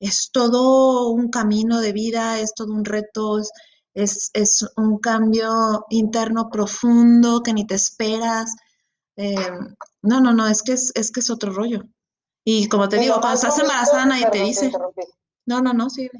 es 0.00 0.30
todo 0.32 1.10
un 1.10 1.28
camino 1.28 1.80
de 1.80 1.92
vida, 1.92 2.38
es 2.40 2.54
todo 2.54 2.72
un 2.72 2.84
reto, 2.84 3.40
es, 3.94 4.30
es 4.32 4.66
un 4.76 4.98
cambio 4.98 5.84
interno 5.90 6.48
profundo 6.50 7.42
que 7.42 7.52
ni 7.52 7.66
te 7.66 7.74
esperas. 7.74 8.54
Eh, 9.16 9.34
no, 10.02 10.20
no, 10.20 10.32
no, 10.32 10.46
es 10.46 10.62
que 10.62 10.72
es, 10.72 10.92
es 10.94 11.10
que 11.10 11.20
es 11.20 11.30
otro 11.30 11.52
rollo. 11.52 11.82
Y 12.50 12.66
como 12.70 12.88
te 12.88 12.96
digo, 12.96 13.16
cuando 13.20 13.34
estás 13.34 13.58
embarazada 13.58 14.06
nadie 14.06 14.30
te 14.30 14.38
dice. 14.38 14.72
No, 15.44 15.60
no, 15.60 15.74
no, 15.74 15.90
sí. 15.90 16.10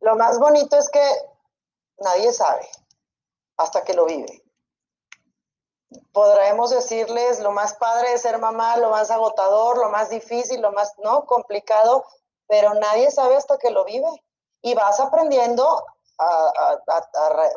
Lo 0.00 0.16
más 0.16 0.38
bonito 0.38 0.78
es 0.78 0.88
que 0.88 1.06
nadie 1.98 2.32
sabe 2.32 2.66
hasta 3.58 3.84
que 3.84 3.92
lo 3.92 4.06
vive. 4.06 4.42
Podremos 6.12 6.70
decirles 6.70 7.40
lo 7.40 7.52
más 7.52 7.74
padre 7.74 8.12
de 8.12 8.18
ser 8.18 8.38
mamá, 8.38 8.78
lo 8.78 8.88
más 8.88 9.10
agotador, 9.10 9.76
lo 9.76 9.90
más 9.90 10.08
difícil, 10.08 10.62
lo 10.62 10.72
más 10.72 10.94
no 11.04 11.26
complicado, 11.26 12.06
pero 12.48 12.72
nadie 12.72 13.10
sabe 13.10 13.36
hasta 13.36 13.58
que 13.58 13.70
lo 13.70 13.84
vive. 13.84 14.08
Y 14.62 14.72
vas 14.72 15.00
aprendiendo 15.00 15.84
a, 16.16 16.80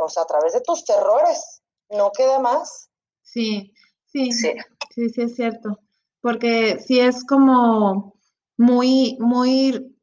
o 0.01 0.09
sea, 0.09 0.23
a 0.23 0.27
través 0.27 0.51
de 0.51 0.59
tus 0.59 0.83
terrores, 0.83 1.61
no 1.91 2.11
queda 2.11 2.39
más. 2.39 2.89
Sí, 3.21 3.73
sí, 4.05 4.33
sí, 4.33 4.53
sí, 4.93 5.09
sí 5.11 5.21
es 5.21 5.35
cierto, 5.37 5.79
porque 6.21 6.79
si 6.85 6.99
es 6.99 7.25
como 7.25 8.15
muy, 8.57 9.17
muy 9.19 9.95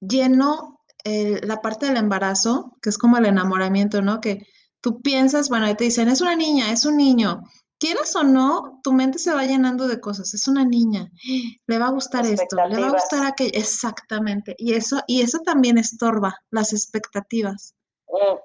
lleno 0.00 0.74
la 1.04 1.60
parte 1.60 1.86
del 1.86 1.98
embarazo, 1.98 2.76
que 2.80 2.88
es 2.88 2.98
como 2.98 3.18
el 3.18 3.26
enamoramiento, 3.26 4.00
¿no? 4.00 4.20
Que 4.20 4.46
tú 4.80 5.00
piensas, 5.02 5.48
bueno, 5.48 5.68
y 5.68 5.74
te 5.74 5.84
dicen, 5.84 6.08
es 6.08 6.20
una 6.20 6.36
niña, 6.36 6.72
es 6.72 6.84
un 6.86 6.96
niño. 6.96 7.42
Quieras 7.78 8.14
o 8.16 8.22
no, 8.22 8.80
tu 8.82 8.92
mente 8.92 9.18
se 9.18 9.34
va 9.34 9.44
llenando 9.44 9.86
de 9.86 10.00
cosas. 10.00 10.32
Es 10.32 10.48
una 10.48 10.64
niña, 10.64 11.10
le 11.66 11.78
va 11.78 11.88
a 11.88 11.90
gustar 11.90 12.24
esto, 12.24 12.56
le 12.68 12.80
va 12.80 12.86
a 12.86 12.92
gustar 12.92 13.26
aquello. 13.26 13.52
Exactamente. 13.54 14.54
Y 14.56 14.74
eso, 14.74 15.00
y 15.06 15.20
eso 15.20 15.40
también 15.40 15.76
estorba 15.76 16.38
las 16.50 16.72
expectativas. 16.72 17.74
Mm. 18.08 18.36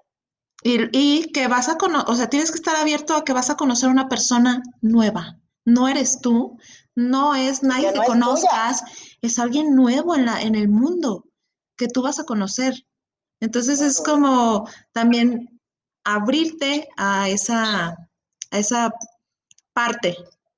Y, 0.63 0.89
y, 0.91 1.31
que 1.31 1.47
vas 1.47 1.69
a 1.69 1.77
conocer, 1.77 2.09
o 2.09 2.15
sea, 2.15 2.29
tienes 2.29 2.51
que 2.51 2.57
estar 2.57 2.75
abierto 2.75 3.15
a 3.15 3.23
que 3.23 3.31
vas 3.31 3.49
a 3.49 3.55
conocer 3.55 3.89
una 3.89 4.09
persona 4.09 4.61
nueva. 4.81 5.38
No 5.65 5.87
eres 5.87 6.21
tú, 6.21 6.57
no 6.95 7.35
es 7.35 7.63
nadie 7.63 7.93
que 7.93 7.99
conozcas, 8.05 8.83
es 9.21 9.39
alguien 9.39 9.75
nuevo 9.75 10.15
en, 10.15 10.25
la, 10.25 10.41
en 10.41 10.55
el 10.55 10.67
mundo 10.67 11.25
que 11.77 11.87
tú 11.87 12.01
vas 12.01 12.19
a 12.19 12.25
conocer. 12.25 12.85
Entonces 13.39 13.81
es 13.81 14.01
como 14.01 14.67
también 14.91 15.59
abrirte 16.03 16.89
a 16.97 17.29
esa, 17.29 17.89
a 17.89 18.57
esa 18.57 18.91
parte 19.73 20.17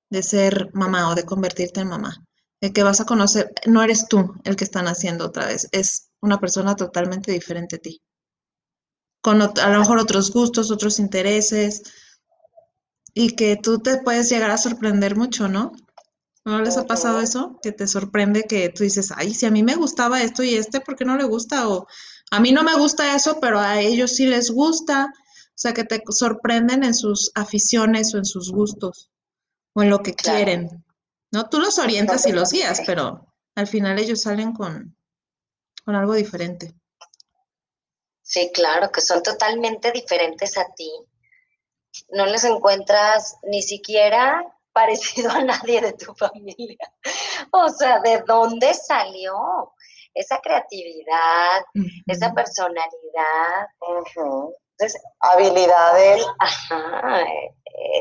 de 0.10 0.24
ser 0.24 0.70
mamá 0.74 1.10
o 1.10 1.16
de 1.16 1.26
convertirte 1.26 1.82
en 1.82 1.90
mamá, 1.90 2.24
de 2.60 2.74
que 2.74 2.84
vas 2.84 3.02
a 3.02 3.06
conocer, 3.06 3.52
no 3.68 3.84
eres 3.84 4.08
tú 4.08 4.34
el 4.44 4.56
que 4.56 4.64
están 4.64 4.88
haciendo 4.88 5.26
otra 5.26 5.48
vez, 5.48 5.68
es 5.72 6.10
una 6.22 6.40
persona 6.40 6.76
totalmente 6.76 7.32
diferente 7.32 7.78
a 7.78 7.80
ti, 7.80 8.02
con 9.22 9.42
a 9.42 9.70
lo 9.70 9.80
mejor 9.80 10.00
otros 10.00 10.32
gustos, 10.32 10.72
otros 10.72 11.00
intereses, 11.00 11.84
y 13.14 13.36
que 13.36 13.58
tú 13.58 13.80
te 13.80 13.98
puedes 13.98 14.30
llegar 14.30 14.52
a 14.52 14.58
sorprender 14.58 15.16
mucho, 15.16 15.48
¿no? 15.48 15.74
¿No 16.44 16.60
les 16.62 16.78
ha 16.78 16.88
pasado 16.88 17.22
eso? 17.22 17.60
Que 17.62 17.72
te 17.72 17.88
sorprende 17.88 18.44
que 18.44 18.70
tú 18.70 18.84
dices, 18.84 19.12
ay, 19.16 19.34
si 19.34 19.46
a 19.46 19.52
mí 19.52 19.62
me 19.62 19.76
gustaba 19.76 20.24
esto 20.24 20.42
y 20.44 20.56
este, 20.56 20.82
¿por 20.82 20.96
qué 20.96 21.06
no 21.06 21.16
le 21.16 21.24
gusta? 21.26 21.70
O 21.70 21.88
a 22.32 22.40
mí 22.40 22.52
no 22.52 22.64
me 22.64 22.76
gusta 22.76 23.16
eso, 23.16 23.40
pero 23.40 23.60
a 23.60 23.80
ellos 23.80 24.16
sí 24.16 24.26
les 24.26 24.50
gusta. 24.50 25.14
O 25.16 25.62
sea, 25.62 25.74
que 25.74 25.84
te 25.84 26.02
sorprenden 26.10 26.84
en 26.84 26.96
sus 26.96 27.32
aficiones 27.36 28.16
o 28.16 28.18
en 28.18 28.26
sus 28.26 28.52
gustos 28.52 29.12
o 29.74 29.84
en 29.84 29.92
lo 29.92 30.00
que 30.00 30.16
quieren. 30.16 30.84
¿No? 31.32 31.48
Tú 31.48 31.60
los 31.60 31.78
orientas 31.78 32.26
y 32.26 32.32
los 32.32 32.52
guías, 32.52 32.82
pero 32.86 33.28
al 33.56 33.68
final 33.68 34.00
ellos 34.00 34.22
salen 34.22 34.54
con, 34.54 34.98
con 35.86 35.96
algo 35.96 36.14
diferente. 36.14 36.74
Sí, 38.24 38.50
claro, 38.54 38.92
que 38.92 39.02
son 39.02 39.22
totalmente 39.22 39.92
diferentes 39.92 40.58
a 40.58 40.66
ti. 40.76 40.90
No 42.10 42.26
les 42.26 42.44
encuentras 42.44 43.38
ni 43.44 43.62
siquiera 43.62 44.44
parecido 44.74 45.32
a 45.32 45.44
nadie 45.44 45.82
de 45.82 45.94
tu 45.94 46.14
familia. 46.16 46.78
O 47.54 47.68
sea, 47.70 48.00
¿de 48.00 48.22
dónde 48.22 48.74
salió 48.74 49.74
esa 50.14 50.40
creatividad, 50.40 51.66
esa 52.08 52.32
personalidad? 52.34 53.68
habilidades. 55.20 56.26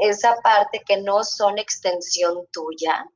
esa 0.03 0.37
parte 0.37 0.83
que 0.87 0.99
no 0.99 1.25
son 1.25 1.59
extensión 1.59 2.47
tuya 2.53 3.07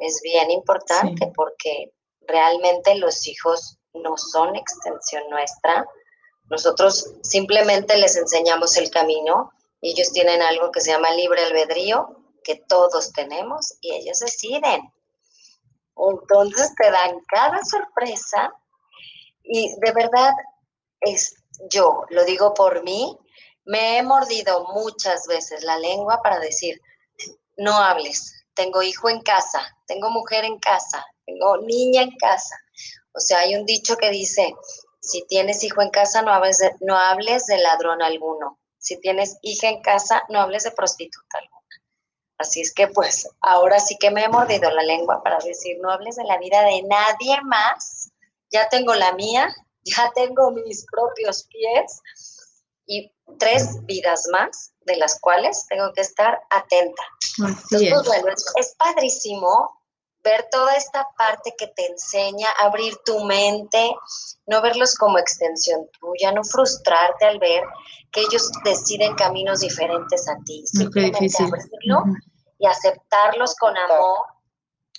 es 0.00 0.20
bien 0.22 0.50
importante 0.50 1.30
porque 1.34 1.92
realmente 2.22 2.94
los 2.94 3.26
hijos 3.26 3.78
no 3.94 4.16
son 4.16 4.56
extensión 4.56 5.28
nuestra. 5.28 5.86
Nosotros 6.44 7.12
simplemente 7.22 7.96
les 7.98 8.16
enseñamos 8.16 8.76
el 8.76 8.90
camino 8.90 9.52
ellos 9.80 10.12
tienen 10.12 10.42
algo 10.42 10.70
que 10.70 10.80
se 10.80 10.90
llama 10.90 11.12
libre 11.12 11.42
albedrío, 11.42 12.16
que 12.44 12.56
todos 12.56 13.12
tenemos 13.12 13.76
y 13.80 13.94
ellos 13.94 14.18
deciden. 14.18 14.92
Entonces 15.96 16.74
te 16.76 16.90
dan 16.90 17.20
cada 17.28 17.62
sorpresa 17.64 18.52
y 19.42 19.74
de 19.80 19.92
verdad 19.92 20.32
es 21.00 21.34
yo, 21.68 22.04
lo 22.10 22.24
digo 22.24 22.54
por 22.54 22.82
mí, 22.84 23.18
me 23.64 23.98
he 23.98 24.02
mordido 24.02 24.66
muchas 24.72 25.26
veces 25.26 25.62
la 25.62 25.78
lengua 25.78 26.20
para 26.22 26.38
decir, 26.38 26.80
no 27.56 27.76
hables, 27.76 28.44
tengo 28.54 28.82
hijo 28.82 29.08
en 29.10 29.20
casa, 29.20 29.60
tengo 29.86 30.10
mujer 30.10 30.44
en 30.44 30.58
casa, 30.58 31.04
tengo 31.26 31.58
niña 31.58 32.02
en 32.02 32.16
casa. 32.16 32.56
O 33.12 33.20
sea, 33.20 33.40
hay 33.40 33.54
un 33.54 33.66
dicho 33.66 33.96
que 33.96 34.10
dice, 34.10 34.54
si 35.00 35.26
tienes 35.26 35.62
hijo 35.64 35.82
en 35.82 35.90
casa, 35.90 36.22
no 36.22 36.32
hables 36.32 36.58
de, 36.58 36.74
no 36.80 36.96
hables 36.96 37.46
de 37.46 37.58
ladrón 37.58 38.02
alguno. 38.02 38.58
Si 38.80 39.00
tienes 39.00 39.38
hija 39.42 39.68
en 39.68 39.80
casa, 39.82 40.24
no 40.28 40.40
hables 40.40 40.64
de 40.64 40.72
prostituta 40.72 41.38
alguna. 41.38 41.60
Así 42.38 42.62
es 42.62 42.72
que 42.72 42.88
pues 42.88 43.28
ahora 43.42 43.78
sí 43.78 43.96
que 44.00 44.10
me 44.10 44.24
he 44.24 44.28
mordido 44.28 44.70
la 44.70 44.82
lengua 44.82 45.22
para 45.22 45.38
decir, 45.38 45.76
no 45.82 45.90
hables 45.90 46.16
de 46.16 46.24
la 46.24 46.38
vida 46.38 46.62
de 46.62 46.82
nadie 46.82 47.40
más. 47.44 48.10
Ya 48.50 48.68
tengo 48.68 48.94
la 48.94 49.12
mía, 49.12 49.54
ya 49.84 50.10
tengo 50.14 50.50
mis 50.50 50.86
propios 50.90 51.44
pies 51.44 52.00
y 52.86 53.12
tres 53.38 53.84
vidas 53.84 54.26
más 54.32 54.72
de 54.80 54.96
las 54.96 55.20
cuales 55.20 55.66
tengo 55.68 55.92
que 55.92 56.00
estar 56.00 56.40
atenta. 56.50 57.02
Entonces, 57.38 57.92
pues, 57.92 58.22
bueno, 58.22 58.36
es, 58.56 58.74
padrísimo 58.76 59.79
ver 60.22 60.48
toda 60.50 60.76
esta 60.76 61.06
parte 61.16 61.54
que 61.56 61.68
te 61.68 61.86
enseña 61.86 62.48
a 62.58 62.66
abrir 62.66 62.94
tu 63.04 63.24
mente, 63.24 63.94
no 64.46 64.60
verlos 64.60 64.94
como 64.94 65.18
extensión 65.18 65.88
tuya, 65.98 66.32
no 66.32 66.44
frustrarte 66.44 67.24
al 67.24 67.38
ver 67.38 67.62
que 68.12 68.20
ellos 68.20 68.50
deciden 68.64 69.14
caminos 69.14 69.60
diferentes 69.60 70.28
a 70.28 70.36
ti, 70.44 70.62
simplemente 70.66 71.28
abrirlo 71.38 72.04
y 72.58 72.66
aceptarlos 72.66 73.54
con 73.56 73.76
amor, 73.76 74.18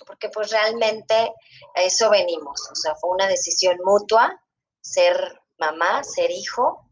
porque 0.06 0.28
pues 0.30 0.50
realmente 0.50 1.14
a 1.14 1.82
eso 1.82 2.10
venimos, 2.10 2.60
o 2.70 2.74
sea, 2.74 2.94
fue 2.96 3.10
una 3.10 3.28
decisión 3.28 3.76
mutua 3.84 4.40
ser 4.80 5.40
mamá, 5.58 6.02
ser 6.02 6.30
hijo 6.30 6.90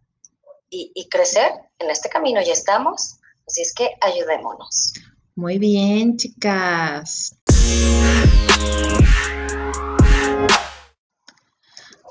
y, 0.68 0.92
y 0.94 1.08
crecer. 1.08 1.52
En 1.78 1.90
este 1.90 2.08
camino 2.08 2.40
ya 2.40 2.52
estamos, 2.52 3.18
así 3.46 3.62
es 3.62 3.74
que 3.74 3.90
ayudémonos. 4.00 4.92
Muy 5.34 5.58
bien, 5.58 6.16
chicas. 6.16 7.39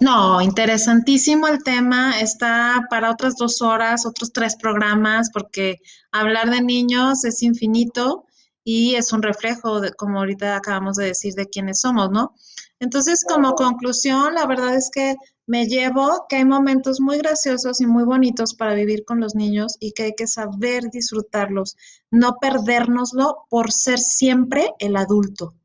No, 0.02 0.42
interesantísimo 0.42 1.48
el 1.48 1.62
tema. 1.62 2.20
Está 2.20 2.88
para 2.90 3.12
otras 3.12 3.36
dos 3.36 3.62
horas, 3.62 4.06
otros 4.06 4.32
tres 4.32 4.56
programas, 4.56 5.30
porque 5.32 5.78
hablar 6.12 6.50
de 6.50 6.62
niños 6.62 7.26
es 7.26 7.44
infinito 7.44 8.26
y 8.64 8.96
es 8.96 9.12
un 9.12 9.22
reflejo, 9.22 9.82
de, 9.82 9.94
como 9.94 10.20
ahorita 10.20 10.56
acabamos 10.56 10.96
de 10.96 11.06
decir, 11.06 11.34
de 11.34 11.48
quiénes 11.48 11.82
somos, 11.82 12.12
¿no? 12.12 12.34
Entonces, 12.80 13.26
como 13.28 13.56
conclusión, 13.56 14.36
la 14.36 14.46
verdad 14.46 14.76
es 14.76 14.90
que 14.90 15.16
me 15.48 15.66
llevo 15.68 16.26
que 16.30 16.38
hay 16.38 16.46
momentos 16.46 17.02
muy 17.02 17.18
graciosos 17.18 17.82
y 17.82 17.86
muy 17.86 18.06
bonitos 18.06 18.54
para 18.54 18.76
vivir 18.76 19.04
con 19.04 19.20
los 19.20 19.36
niños 19.36 19.76
y 19.80 19.92
que 19.92 20.04
hay 20.04 20.14
que 20.16 20.28
saber 20.28 20.90
disfrutarlos, 20.92 21.76
no 22.10 22.38
perdérnoslo 22.40 23.46
por 23.50 23.72
ser 23.72 24.00
siempre 24.00 24.72
el 24.80 24.96
adulto. 24.96 25.56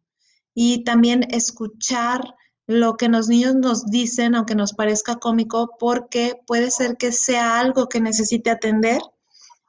Y 0.55 0.85
también 0.85 1.25
escuchar 1.31 2.35
lo 2.67 2.97
que 2.97 3.09
los 3.09 3.29
niños 3.29 3.55
nos 3.55 3.87
dicen, 3.87 4.35
aunque 4.35 4.55
nos 4.55 4.73
parezca 4.73 5.17
cómico, 5.17 5.71
porque 5.79 6.35
puede 6.47 6.71
ser 6.71 6.97
que 6.97 7.13
sea 7.13 7.61
algo 7.61 7.89
que 7.89 8.01
necesite 8.01 8.51
atender 8.51 9.01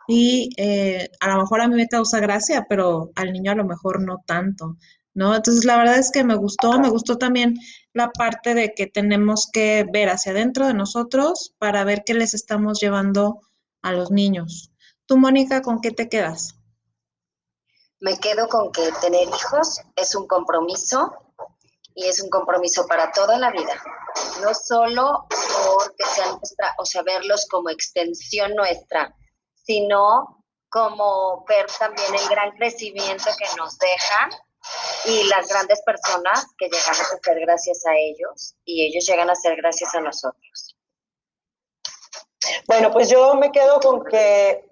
y 0.08 0.50
eh, 0.58 1.10
a 1.19 1.30
lo 1.30 1.41
mejor 1.41 1.62
a 1.62 1.67
mí 1.67 1.76
me 1.76 1.88
causa 1.88 2.19
gracia, 2.19 2.65
pero 2.69 3.12
al 3.15 3.34
niño 3.34 3.52
a 3.52 3.56
lo 3.56 3.65
mejor 3.65 4.02
no 4.02 4.24
tanto. 4.26 4.78
¿no? 5.13 5.36
Entonces, 5.36 5.65
la 5.65 5.78
verdad 5.78 5.98
es 5.98 6.12
que 6.12 6.24
me 6.24 6.36
gustó, 6.36 6.80
me 6.80 6.89
gustó 6.89 7.17
también 7.17 7.58
la 7.93 8.12
parte 8.12 8.54
de 8.54 8.74
que 8.76 8.86
tenemos 8.86 9.50
que 9.52 9.86
ver 9.91 10.10
hacia 10.10 10.34
adentro 10.34 10.67
de 10.67 10.74
nosotros 10.74 11.56
para 11.58 11.84
ver 11.86 12.04
qué 12.06 12.13
les 12.13 12.34
estamos 12.34 12.80
llevando 12.80 13.39
a 13.82 13.93
los 13.93 14.12
niños. 14.12 14.71
Tú, 15.06 15.17
Mónica, 15.17 15.62
¿con 15.62 15.80
qué 15.80 15.91
te 15.91 16.10
quedas? 16.10 16.56
Me 17.99 18.17
quedo 18.19 18.47
con 18.47 18.71
que 18.71 18.91
tener 19.01 19.27
hijos 19.27 19.81
es 19.95 20.15
un 20.15 20.27
compromiso 20.27 21.13
y 21.93 22.08
es 22.08 22.21
un 22.21 22.29
compromiso 22.29 22.86
para 22.88 23.12
toda 23.12 23.38
la 23.39 23.51
vida. 23.51 23.81
No 24.41 24.53
solo 24.53 25.27
porque 25.29 26.03
sean 26.13 26.38
nuestra, 26.38 26.75
o 26.77 26.86
sea, 26.86 27.03
verlos 27.03 27.47
como 27.49 27.69
extensión 27.69 28.53
nuestra, 28.53 29.15
sino 29.53 30.43
como 30.69 31.45
ver 31.47 31.65
también 31.79 32.13
el 32.13 32.27
gran 32.27 32.51
crecimiento 32.58 33.29
que 33.38 33.45
nos 33.58 33.77
dejan 33.77 34.29
y 35.05 35.23
las 35.23 35.47
grandes 35.47 35.81
personas 35.84 36.47
que 36.58 36.65
llegamos 36.65 36.99
a 37.13 37.17
ser 37.17 37.39
gracias 37.39 37.86
a 37.86 37.95
ellos 37.95 38.55
y 38.65 38.86
ellos 38.86 39.05
llegan 39.05 39.29
a 39.29 39.36
ser 39.36 39.55
gracias 39.55 39.93
a 39.95 40.01
nosotros. 40.01 40.75
Bueno, 42.67 42.91
pues 42.91 43.10
yo 43.10 43.36
me 43.36 43.51
quedo 43.51 43.79
con 43.79 44.03
que, 44.03 44.64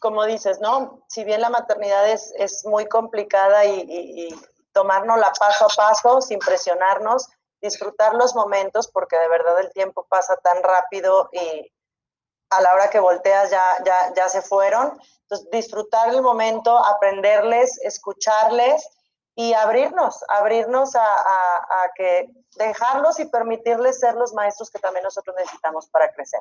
como 0.00 0.24
dices, 0.24 0.60
¿no? 0.60 1.02
Si 1.08 1.24
bien 1.24 1.40
la 1.40 1.50
maternidad 1.50 2.08
es, 2.08 2.32
es 2.36 2.64
muy 2.64 2.86
complicada 2.86 3.64
y, 3.64 3.80
y, 3.80 4.26
y 4.26 4.40
paso 5.38 5.64
a 5.64 5.68
paso, 5.76 6.20
sin 6.20 6.38
presionarnos, 6.38 7.28
disfrutar 7.60 8.14
los 8.14 8.34
momentos, 8.34 8.88
porque 8.88 9.16
de 9.16 9.28
verdad 9.28 9.60
el 9.60 9.72
tiempo 9.72 10.06
pasa 10.08 10.36
tan 10.36 10.62
rápido 10.62 11.28
y 11.32 11.72
a 12.50 12.60
la 12.60 12.74
hora 12.74 12.90
que 12.90 13.00
volteas 13.00 13.50
ya, 13.50 13.62
ya, 13.84 14.12
ya 14.14 14.28
se 14.28 14.42
fueron. 14.42 14.98
Entonces, 15.22 15.48
disfrutar 15.50 16.10
el 16.10 16.22
momento, 16.22 16.76
aprenderles, 16.76 17.78
escucharles 17.82 18.86
y 19.38 19.52
abrirnos, 19.52 20.24
abrirnos 20.28 20.96
a, 20.96 21.04
que 21.94 22.28
dejarlos 22.56 23.20
y 23.20 23.26
permitirles 23.26 24.00
ser 24.00 24.14
los 24.14 24.32
maestros 24.32 24.70
que 24.70 24.78
también 24.78 25.04
nosotros 25.04 25.36
necesitamos 25.38 25.88
para 25.88 26.10
crecer. 26.12 26.40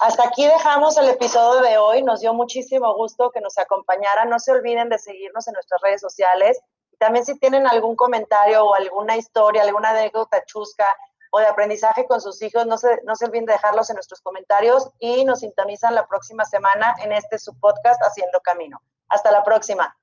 Hasta 0.00 0.26
aquí 0.26 0.44
dejamos 0.44 0.98
el 0.98 1.08
episodio 1.08 1.62
de 1.62 1.78
hoy. 1.78 2.02
Nos 2.02 2.20
dio 2.20 2.34
muchísimo 2.34 2.92
gusto 2.94 3.30
que 3.30 3.40
nos 3.40 3.56
acompañaran. 3.56 4.28
No 4.28 4.40
se 4.40 4.50
olviden 4.50 4.88
de 4.88 4.98
seguirnos 4.98 5.46
en 5.46 5.54
nuestras 5.54 5.80
redes 5.80 6.00
sociales. 6.00 6.60
También 6.98 7.24
si 7.24 7.38
tienen 7.38 7.68
algún 7.68 7.94
comentario 7.94 8.64
o 8.64 8.74
alguna 8.74 9.16
historia, 9.16 9.62
alguna 9.62 9.90
anécdota 9.90 10.44
chusca 10.44 10.86
o 11.30 11.38
de 11.38 11.46
aprendizaje 11.46 12.06
con 12.06 12.20
sus 12.20 12.42
hijos, 12.42 12.66
no 12.66 12.78
se, 12.78 13.00
no 13.04 13.14
se 13.14 13.26
olviden 13.26 13.46
de 13.46 13.52
dejarlos 13.52 13.90
en 13.90 13.94
nuestros 13.94 14.20
comentarios 14.20 14.90
y 14.98 15.24
nos 15.24 15.40
sintonizan 15.40 15.94
la 15.94 16.06
próxima 16.06 16.44
semana 16.44 16.94
en 17.02 17.12
este 17.12 17.38
su 17.38 17.58
podcast 17.58 18.00
Haciendo 18.02 18.40
Camino. 18.40 18.80
Hasta 19.08 19.30
la 19.30 19.42
próxima. 19.42 19.96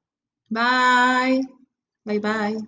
Bye. 0.48 1.61
Bye 2.06 2.20
bye. 2.20 2.58